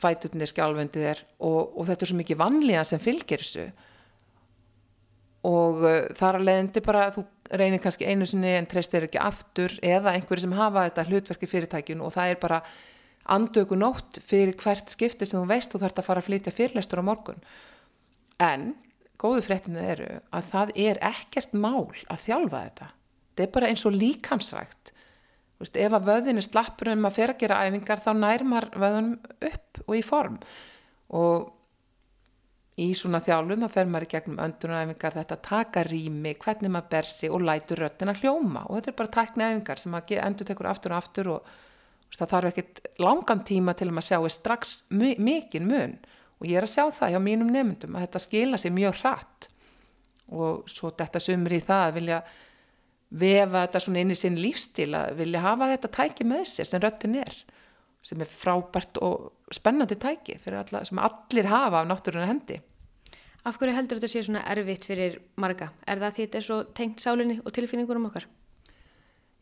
fætutnir 0.00 0.50
skjálfendið 0.50 1.06
er 1.12 1.22
og, 1.38 1.76
og 1.78 1.86
þetta 1.88 2.04
er 2.04 2.10
svo 2.10 2.18
mikið 2.18 2.40
vanlíðan 2.40 2.88
sem 2.88 3.02
fylgir 3.02 3.44
þessu. 3.44 3.66
Og 5.46 5.84
uh, 5.86 6.00
þar 6.18 6.40
að 6.40 6.46
leiðindi 6.48 6.82
bara 6.84 7.06
þú 7.14 7.24
reynir 7.60 7.82
kannski 7.82 8.06
einu 8.06 8.26
sinni 8.28 8.50
en 8.58 8.68
treystir 8.70 9.06
ekki 9.06 9.20
aftur 9.22 9.74
eða 9.82 10.14
einhverju 10.14 10.44
sem 10.44 10.58
hafa 10.58 10.84
þetta 10.88 11.06
hlutverki 11.08 11.48
fyrirtækinu 11.50 12.06
og 12.06 12.14
það 12.14 12.34
er 12.34 12.42
bara 12.42 12.60
andöku 13.30 13.78
nótt 13.78 14.20
fyrir 14.26 14.56
hvert 14.58 14.92
skipti 14.92 15.26
sem 15.26 15.38
þú 15.38 15.48
veist 15.50 15.72
þú 15.72 15.82
þarfst 15.82 16.02
að 16.02 16.08
fara 16.08 16.22
að 16.22 16.28
flytja 16.28 16.54
fyrirlestur 16.54 17.02
á 17.02 17.04
morgun. 17.06 17.42
En 18.42 18.72
góðu 19.20 19.44
fréttinu 19.44 19.82
eru 19.84 20.08
að 20.32 20.48
það 20.52 20.72
er 20.86 21.00
ekkert 21.10 21.52
mál 21.52 21.90
að 22.08 22.24
þjálfa 22.24 22.64
þetta. 22.64 22.88
Þetta 23.30 23.46
er 23.46 23.54
bara 23.54 23.70
eins 23.70 23.86
og 23.88 23.96
líkamsrækt. 23.96 24.92
Veist, 25.60 25.76
ef 25.76 25.94
að 25.96 26.06
vöðin 26.08 26.40
er 26.40 26.46
slappur 26.46 26.88
en 26.88 27.00
maður 27.04 27.18
fer 27.18 27.32
að 27.34 27.40
gera 27.42 27.62
æfingar 27.66 28.00
þá 28.00 28.10
nærmar 28.16 28.68
vöðunum 28.72 29.16
upp 29.50 29.80
og 29.86 29.96
í 29.98 30.04
form. 30.04 30.38
Og 31.20 31.50
í 32.80 32.90
svona 32.96 33.20
þjálfum 33.20 33.66
þá 33.66 33.74
fer 33.74 33.90
maður 33.90 34.06
í 34.06 34.12
gegnum 34.14 34.40
öndunaræfingar 34.40 35.16
þetta 35.18 35.40
taka 35.44 35.82
rými, 35.84 36.32
hvernig 36.40 36.72
maður 36.72 36.92
ber 36.94 37.10
sig 37.12 37.34
og 37.34 37.44
lætur 37.44 37.84
röttin 37.84 38.12
að 38.12 38.22
hljóma. 38.24 38.64
Og 38.68 38.78
þetta 38.78 38.92
er 38.92 38.98
bara 39.02 39.14
tæknaæfingar 39.18 39.82
sem 39.82 39.92
maður 39.92 40.22
endur 40.24 40.48
tekur 40.48 40.70
aftur 40.70 40.94
og 40.94 41.02
aftur 41.02 41.34
og 41.34 41.50
veist, 41.50 42.22
það 42.22 42.32
þarf 42.32 42.52
ekkit 42.54 42.80
langan 43.04 43.44
tíma 43.52 43.76
til 43.76 43.90
að 43.90 43.98
maður 43.98 44.08
sjáu 44.08 44.32
strax 44.32 44.78
mikinn 44.96 45.68
mun 45.68 45.98
og 46.40 46.48
ég 46.48 46.58
er 46.58 46.66
að 46.66 46.72
sjá 46.74 46.84
það 46.96 47.14
hjá 47.14 47.20
mínum 47.22 47.50
nefndum 47.52 47.96
að 47.96 48.06
þetta 48.06 48.24
skila 48.24 48.60
sér 48.60 48.76
mjög 48.76 49.00
hratt 49.02 49.50
og 50.30 50.70
svo 50.70 50.92
þetta 50.94 51.22
sumur 51.22 51.54
í 51.56 51.60
það 51.64 51.86
að 51.86 51.96
vilja 51.98 52.20
vefa 53.20 53.64
þetta 53.64 53.82
svona 53.84 54.04
inn 54.04 54.14
í 54.14 54.18
sinn 54.18 54.38
lífstíl 54.38 54.92
að 54.94 55.16
vilja 55.18 55.42
hafa 55.44 55.72
þetta 55.72 55.92
tæki 55.96 56.26
með 56.30 56.44
sér 56.52 56.70
sem 56.70 56.82
röttin 56.82 57.18
er 57.20 57.40
sem 58.06 58.22
er 58.22 58.30
frábært 58.32 58.98
og 59.04 59.30
spennandi 59.52 59.98
tæki 60.00 60.38
alla, 60.48 60.84
sem 60.84 60.98
allir 60.98 61.48
hafa 61.50 61.82
af 61.82 61.88
náttúruna 61.88 62.28
hendi. 62.30 62.60
Af 63.44 63.56
hverju 63.58 63.74
heldur 63.76 64.00
þetta 64.00 64.12
sé 64.12 64.22
svona 64.24 64.44
erfitt 64.52 64.86
fyrir 64.88 65.18
marga? 65.40 65.70
Er 65.88 66.00
það 66.00 66.14
því 66.14 66.26
þetta 66.26 66.38
er 66.38 66.46
svo 66.46 66.58
tengt 66.76 67.00
sálinni 67.00 67.38
og 67.44 67.52
tilfinningunum 67.56 68.08
okkar? 68.08 68.26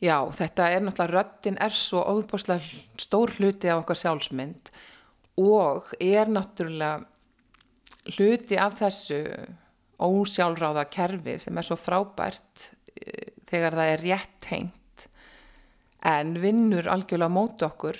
Já, 0.02 0.18
þetta 0.30 0.68
er 0.70 0.84
náttúrulega, 0.86 1.22
röttin 1.22 1.58
er 1.62 1.74
svo 1.74 2.02
óbúslega 2.06 2.62
stór 2.98 3.34
hluti 3.38 3.70
af 3.70 3.82
okkar 3.82 3.98
sjálfsmynd 3.98 4.70
og 5.38 5.92
er 6.00 6.30
náttúrulega 6.32 7.06
hluti 8.16 8.58
af 8.58 8.78
þessu 8.80 9.22
ósjálfráða 9.98 10.86
kerfi 10.90 11.36
sem 11.42 11.58
er 11.58 11.66
svo 11.66 11.76
frábært 11.78 12.68
þegar 13.48 13.76
það 13.78 13.92
er 13.92 14.04
rétt 14.04 14.48
hengt 14.50 15.08
en 16.06 16.36
vinnur 16.42 16.88
algjörlega 16.90 17.32
mót 17.32 17.62
okkur 17.66 17.98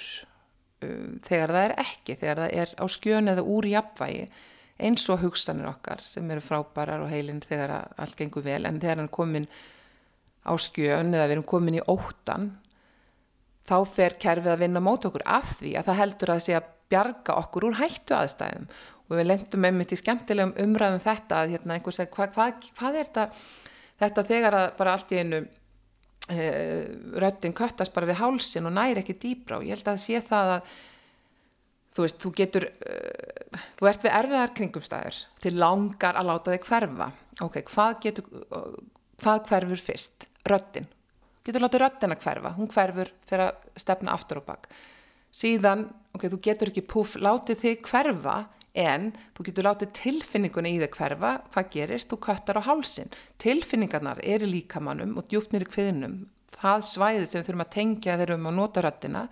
um, 0.84 1.18
þegar 1.24 1.54
það 1.54 1.64
er 1.64 1.74
ekki, 1.82 2.16
þegar 2.20 2.42
það 2.44 2.54
er 2.62 2.74
á 2.78 2.84
skjön 2.94 3.32
eða 3.32 3.46
úr 3.56 3.68
jafnvægi 3.68 4.28
eins 4.78 5.08
og 5.10 5.24
hugsanir 5.24 5.66
okkar 5.72 6.02
sem 6.06 6.28
eru 6.30 6.44
frábærar 6.44 7.02
og 7.02 7.10
heilin 7.10 7.42
þegar 7.42 7.74
allt 7.98 8.16
gengur 8.18 8.44
vel. 8.46 8.62
En 8.68 8.78
þegar 8.78 9.02
hann 9.02 9.10
komin 9.10 9.48
á 10.46 10.54
skjön 10.54 11.10
eða 11.14 11.26
við 11.26 11.36
erum 11.36 11.48
komin 11.50 11.80
í 11.80 11.84
óttan 11.90 12.52
þá 13.68 13.76
fer 13.92 14.16
kerfið 14.20 14.54
að 14.54 14.62
vinna 14.64 14.82
mót 14.82 15.06
okkur 15.08 15.24
af 15.28 15.58
því 15.60 15.74
að 15.78 15.88
það 15.88 16.00
heldur 16.02 16.32
að 16.34 16.44
segja 16.46 16.64
bjarga 16.88 17.36
okkur 17.42 17.68
úr 17.68 17.78
hættu 17.82 18.16
aðstæðum. 18.16 18.66
Og 19.08 19.16
við 19.16 19.28
lendum 19.30 19.68
einmitt 19.68 19.94
í 19.94 19.98
skemmtilegum 20.00 20.56
umræðum 20.64 21.04
þetta 21.04 21.42
að 21.42 21.54
hérna 21.54 21.76
einhver 21.76 21.96
segi 21.96 22.12
hvað, 22.16 22.34
hvað, 22.34 22.68
hvað 22.78 22.98
er 22.98 23.08
þetta? 23.08 23.24
Þetta 23.98 24.26
þegar 24.28 24.56
að 24.58 24.66
bara 24.78 24.92
allt 24.94 25.14
í 25.14 25.22
einu 25.22 25.40
e, 26.28 26.50
röttin 27.24 27.56
köttast 27.56 27.94
bara 27.94 28.08
við 28.10 28.20
hálsin 28.20 28.68
og 28.68 28.76
næri 28.76 29.02
ekki 29.02 29.16
dýbra 29.22 29.58
og 29.58 29.66
ég 29.66 29.78
held 29.78 29.90
að 29.90 30.02
sé 30.04 30.20
það 30.28 30.52
að 30.58 30.76
þú 31.96 32.04
veist, 32.04 32.20
þú 32.22 32.34
getur 32.42 32.68
e, 32.68 32.98
þú 33.80 33.90
ert 33.90 34.04
við 34.04 34.14
erfiðar 34.20 34.54
kringumstæður 34.60 35.24
til 35.44 35.56
langar 35.56 36.20
að 36.20 36.30
láta 36.30 36.54
þig 36.54 36.68
hverfa. 36.68 37.10
Ok, 37.48 37.58
hvað 37.72 37.98
getur 38.04 38.30
hvað 39.18 39.42
hverfur 39.48 39.84
fyrst? 39.88 40.28
Röttin 40.48 40.86
getur 41.48 41.64
látið 41.66 41.84
röttin 41.84 42.14
að 42.14 42.22
hverfa, 42.24 42.54
hún 42.58 42.70
hverfur 42.72 43.10
fyrir 43.28 43.48
að 43.48 43.82
stefna 43.82 44.14
aftur 44.14 44.42
og 44.42 44.48
bakk 44.48 44.70
síðan, 45.34 45.88
ok, 46.16 46.28
þú 46.32 46.40
getur 46.44 46.72
ekki 46.72 46.86
puff 46.88 47.18
látið 47.20 47.60
þig 47.62 47.84
hverfa 47.88 48.38
en 48.78 49.10
þú 49.36 49.46
getur 49.48 49.66
látið 49.66 49.92
tilfinningunni 49.98 50.74
í 50.76 50.80
þau 50.84 50.96
hverfa, 50.96 51.34
hvað 51.52 51.70
gerist, 51.74 52.10
þú 52.10 52.18
köttar 52.28 52.60
á 52.60 52.68
hálsin. 52.68 53.12
Tilfinningarnar 53.42 54.20
eru 54.22 54.48
líkamannum 54.48 55.16
og 55.18 55.28
djúftnir 55.30 55.66
í 55.66 55.70
kviðnum, 55.70 56.18
það 56.58 56.84
svæði 56.92 57.24
sem 57.26 57.40
við 57.40 57.48
þurfum 57.48 57.64
að 57.64 57.72
tengja 57.74 58.14
þegar 58.14 58.24
við 58.24 58.36
erum 58.36 58.50
á 58.50 58.52
notaröttina, 58.58 59.24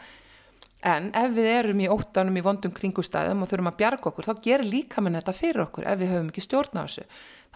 en 0.86 1.08
ef 1.18 1.32
við 1.34 1.48
erum 1.52 1.80
í 1.82 1.88
óttanum 1.90 2.36
í 2.36 2.44
vondum 2.46 2.74
kringustæðum 2.74 3.42
og 3.42 3.50
þurfum 3.50 3.70
að 3.70 3.78
bjarga 3.80 4.10
okkur, 4.10 4.26
þá 4.26 4.42
gerir 4.44 4.70
líkamann 4.70 5.18
þetta 5.18 5.34
fyrir 5.34 5.64
okkur 5.64 5.88
ef 5.88 6.02
við 6.02 6.12
höfum 6.12 6.28
ekki 6.30 6.44
stjórn 6.44 6.78
á 6.78 6.84
þessu. 6.84 7.06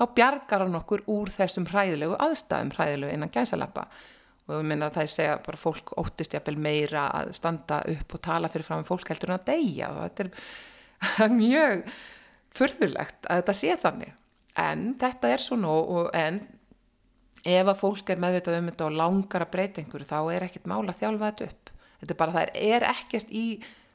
Þá 0.00 0.04
bjargar 0.16 0.64
hann 0.64 0.78
okkur 0.78 1.04
úr 1.12 1.30
þessum 1.30 1.68
hræðilegu 1.68 2.16
aðstæðum, 2.16 2.72
hræðilegu 2.74 3.18
innan 3.18 3.34
gæsalappa 3.34 3.84
og 4.50 4.60
við 4.60 4.68
minna 4.72 4.88
að 4.90 4.98
það 4.98 5.06
er 5.06 5.12
segja 5.14 5.36
bara 5.46 5.60
fólk 5.60 5.92
óttist 6.00 6.34
jafnvel 6.34 6.58
meira 6.60 7.06
að 7.20 7.32
standa 7.38 7.80
upp 7.94 8.16
og 8.16 8.22
tala 8.26 8.50
fyrir 8.52 8.66
fram 8.66 8.86
fólk 8.88 9.12
heldur 9.12 9.32
en 9.32 9.38
að 9.38 9.48
deyja. 9.52 9.90
Og 9.94 10.02
þetta 10.04 10.26
er 10.26 10.32
er 11.00 11.34
mjög 11.40 11.84
fyrðulegt 12.56 13.28
að 13.28 13.42
þetta 13.42 13.56
sé 13.56 13.76
þannig. 13.80 14.14
En 14.60 14.86
þetta 15.00 15.32
er 15.32 15.42
svona 15.42 15.74
og 15.80 16.10
en 16.16 16.40
ef 17.46 17.68
að 17.70 17.78
fólk 17.80 18.10
er 18.12 18.20
meðvitað 18.20 18.58
um 18.58 18.70
þetta 18.70 18.86
og 18.88 18.96
langar 18.98 19.44
að 19.46 19.52
breyta 19.54 19.80
einhverju 19.80 20.08
þá 20.10 20.18
er 20.34 20.46
ekkert 20.46 20.68
mála 20.68 20.92
að 20.92 21.04
þjálfa 21.04 21.30
þetta 21.30 21.50
upp. 21.50 21.70
Þetta 22.00 22.14
er 22.14 22.20
bara 22.22 22.34
það 22.36 22.58
er 22.70 22.86
ekkert 22.90 23.30
í 23.32 23.44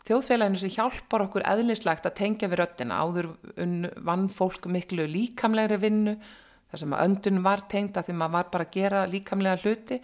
þjóðfélaginu 0.05 0.61
sem 0.61 0.73
hjálpar 0.73 1.25
okkur 1.25 1.45
eðlislegt 1.49 2.07
að 2.07 2.17
tengja 2.19 2.49
við 2.49 2.61
röttina 2.61 2.97
áður 3.01 3.31
vann 4.05 4.27
fólk 4.33 4.67
miklu 4.69 5.07
líkamlegri 5.09 5.79
vinnu 5.81 6.15
þar 6.69 6.81
sem 6.81 6.93
að 6.93 7.05
öndun 7.07 7.41
var 7.45 7.65
tengda 7.69 8.03
því 8.05 8.17
maður 8.19 8.35
var 8.37 8.51
bara 8.53 8.67
að 8.67 8.75
gera 8.75 9.05
líkamlega 9.09 9.61
hluti 9.63 9.99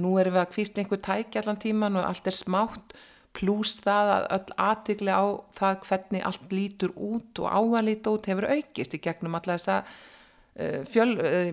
nú 0.00 0.16
erum 0.20 0.36
við 0.36 0.42
að 0.44 0.52
kvísla 0.54 0.82
einhver 0.82 1.02
tæki 1.04 1.40
allan 1.40 1.60
tíman 1.60 1.98
og 2.00 2.08
allt 2.08 2.26
er 2.30 2.36
smátt 2.36 2.96
pluss 3.36 3.80
það 3.84 4.10
að 4.14 4.26
öll 4.36 4.56
aðtigli 4.66 5.12
á 5.12 5.24
það 5.56 5.80
hvernig 5.86 6.26
allt 6.28 6.52
lítur 6.54 6.92
út 6.96 7.40
og 7.42 7.48
áalít 7.52 8.08
út 8.10 8.28
hefur 8.30 8.48
aukist 8.48 8.96
í 8.96 9.00
gegnum 9.02 9.36
alla 9.36 9.56
þessa 9.56 9.78
uh, 9.82 10.82
fjöl, 10.88 11.08
uh, 11.20 11.50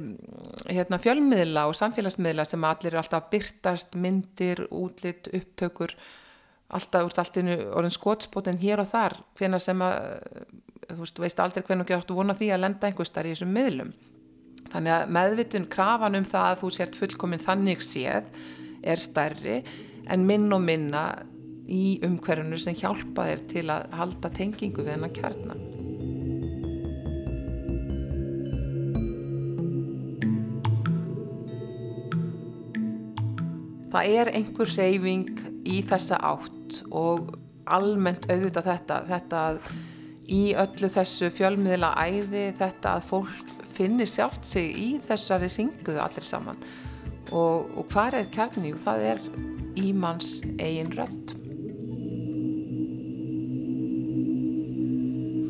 hérna, 0.69 0.99
fjölmiðla 1.03 1.65
og 1.69 1.77
samfélagsmiðla 1.79 2.47
sem 2.47 2.67
allir 2.67 2.93
er 2.93 3.01
alltaf 3.03 3.29
byrtast, 3.33 3.97
myndir, 3.99 4.65
útlitt, 4.71 5.29
upptökur, 5.33 5.95
alltaf 6.73 7.09
úr 7.09 7.19
alltinu 7.25 7.59
orðin 7.73 7.97
skotspótin 7.97 8.61
hér 8.63 8.83
og 8.85 8.91
þar, 8.93 9.19
hvena 9.39 9.59
sem 9.61 9.83
að, 9.83 9.99
veist, 10.93 11.17
þú 11.17 11.27
veist 11.27 11.43
aldrei 11.43 11.67
hvernig 11.67 11.89
þú 11.89 11.99
áttu 11.99 12.17
vona 12.17 12.37
því 12.37 12.53
að 12.53 12.65
lenda 12.67 12.89
einhvers 12.89 13.13
þar 13.13 13.29
í 13.29 13.35
þessum 13.35 13.55
miðlum. 13.59 13.93
Þannig 14.73 14.93
að 14.95 15.11
meðvitun 15.13 15.65
krafan 15.69 16.17
um 16.17 16.25
það 16.25 16.47
að 16.49 16.61
þú 16.63 16.69
sért 16.73 16.95
fullkomin 16.97 17.41
þannig 17.43 17.83
séð 17.85 18.31
er 18.81 19.01
stærri 19.01 19.59
en 20.09 20.25
minn 20.25 20.49
og 20.55 20.63
minna 20.65 21.03
í 21.69 21.99
umhverfunu 22.03 22.57
sem 22.59 22.75
hjálpa 22.75 23.27
þér 23.29 23.43
til 23.51 23.63
að 23.69 23.93
halda 23.99 24.31
tengingu 24.33 24.81
við 24.81 24.95
hennar 24.95 25.13
kjarnan. 25.13 25.61
Það 33.93 34.13
er 34.17 34.33
einhver 34.33 34.73
reyfing 34.73 35.41
í 35.69 35.83
þessa 35.85 36.17
átt 36.17 36.79
og 36.89 37.35
almennt 37.69 38.25
auðvitað 38.25 38.71
þetta, 38.71 39.03
þetta 39.05 39.43
að 39.51 39.59
í 40.33 40.41
öllu 40.57 40.89
þessu 40.97 41.29
fjölmiðla 41.37 41.93
æði 42.01 42.47
þetta 42.57 42.97
að 42.97 43.05
fólk 43.11 43.62
finnir 43.75 44.09
sjálft 44.09 44.47
sig 44.47 44.73
í 44.77 44.89
þessari 45.07 45.49
ringuðu 45.53 46.01
allir 46.03 46.27
saman. 46.27 46.59
Og, 47.31 47.69
og 47.79 47.87
hvað 47.91 48.19
er 48.19 48.29
kjarni? 48.33 48.73
Það 48.83 49.07
er 49.13 49.23
ímanns 49.79 50.35
eigin 50.59 50.91
rödd. 50.93 51.33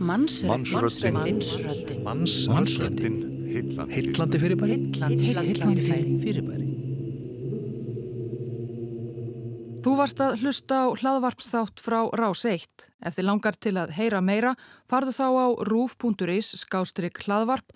Mannsröddin. 0.03 1.13
Mannsröddin. 1.15 2.03
Mannsröddin. 2.03 3.17
Hillandi 3.93 4.39
fyrirbæri. 4.41 4.77
Hillandi 4.97 5.87
fyrirbæri. 6.23 6.63
Þú 9.83 9.93
varst 9.99 10.21
að 10.23 10.37
hlusta 10.39 10.77
á 10.79 10.95
hlaðvarpsþátt 10.95 11.81
frá 11.83 11.97
Rás 12.15 12.45
1. 12.47 12.85
Eftir 13.03 13.25
langar 13.27 13.57
til 13.59 13.75
að 13.75 13.91
heyra 13.97 14.21
meira, 14.23 14.53
farðu 14.87 15.11
þá 15.11 15.27
á 15.27 15.47
rúf.is 15.67 16.53
skástrygg 16.61 17.19
hlaðvarp 17.25 17.75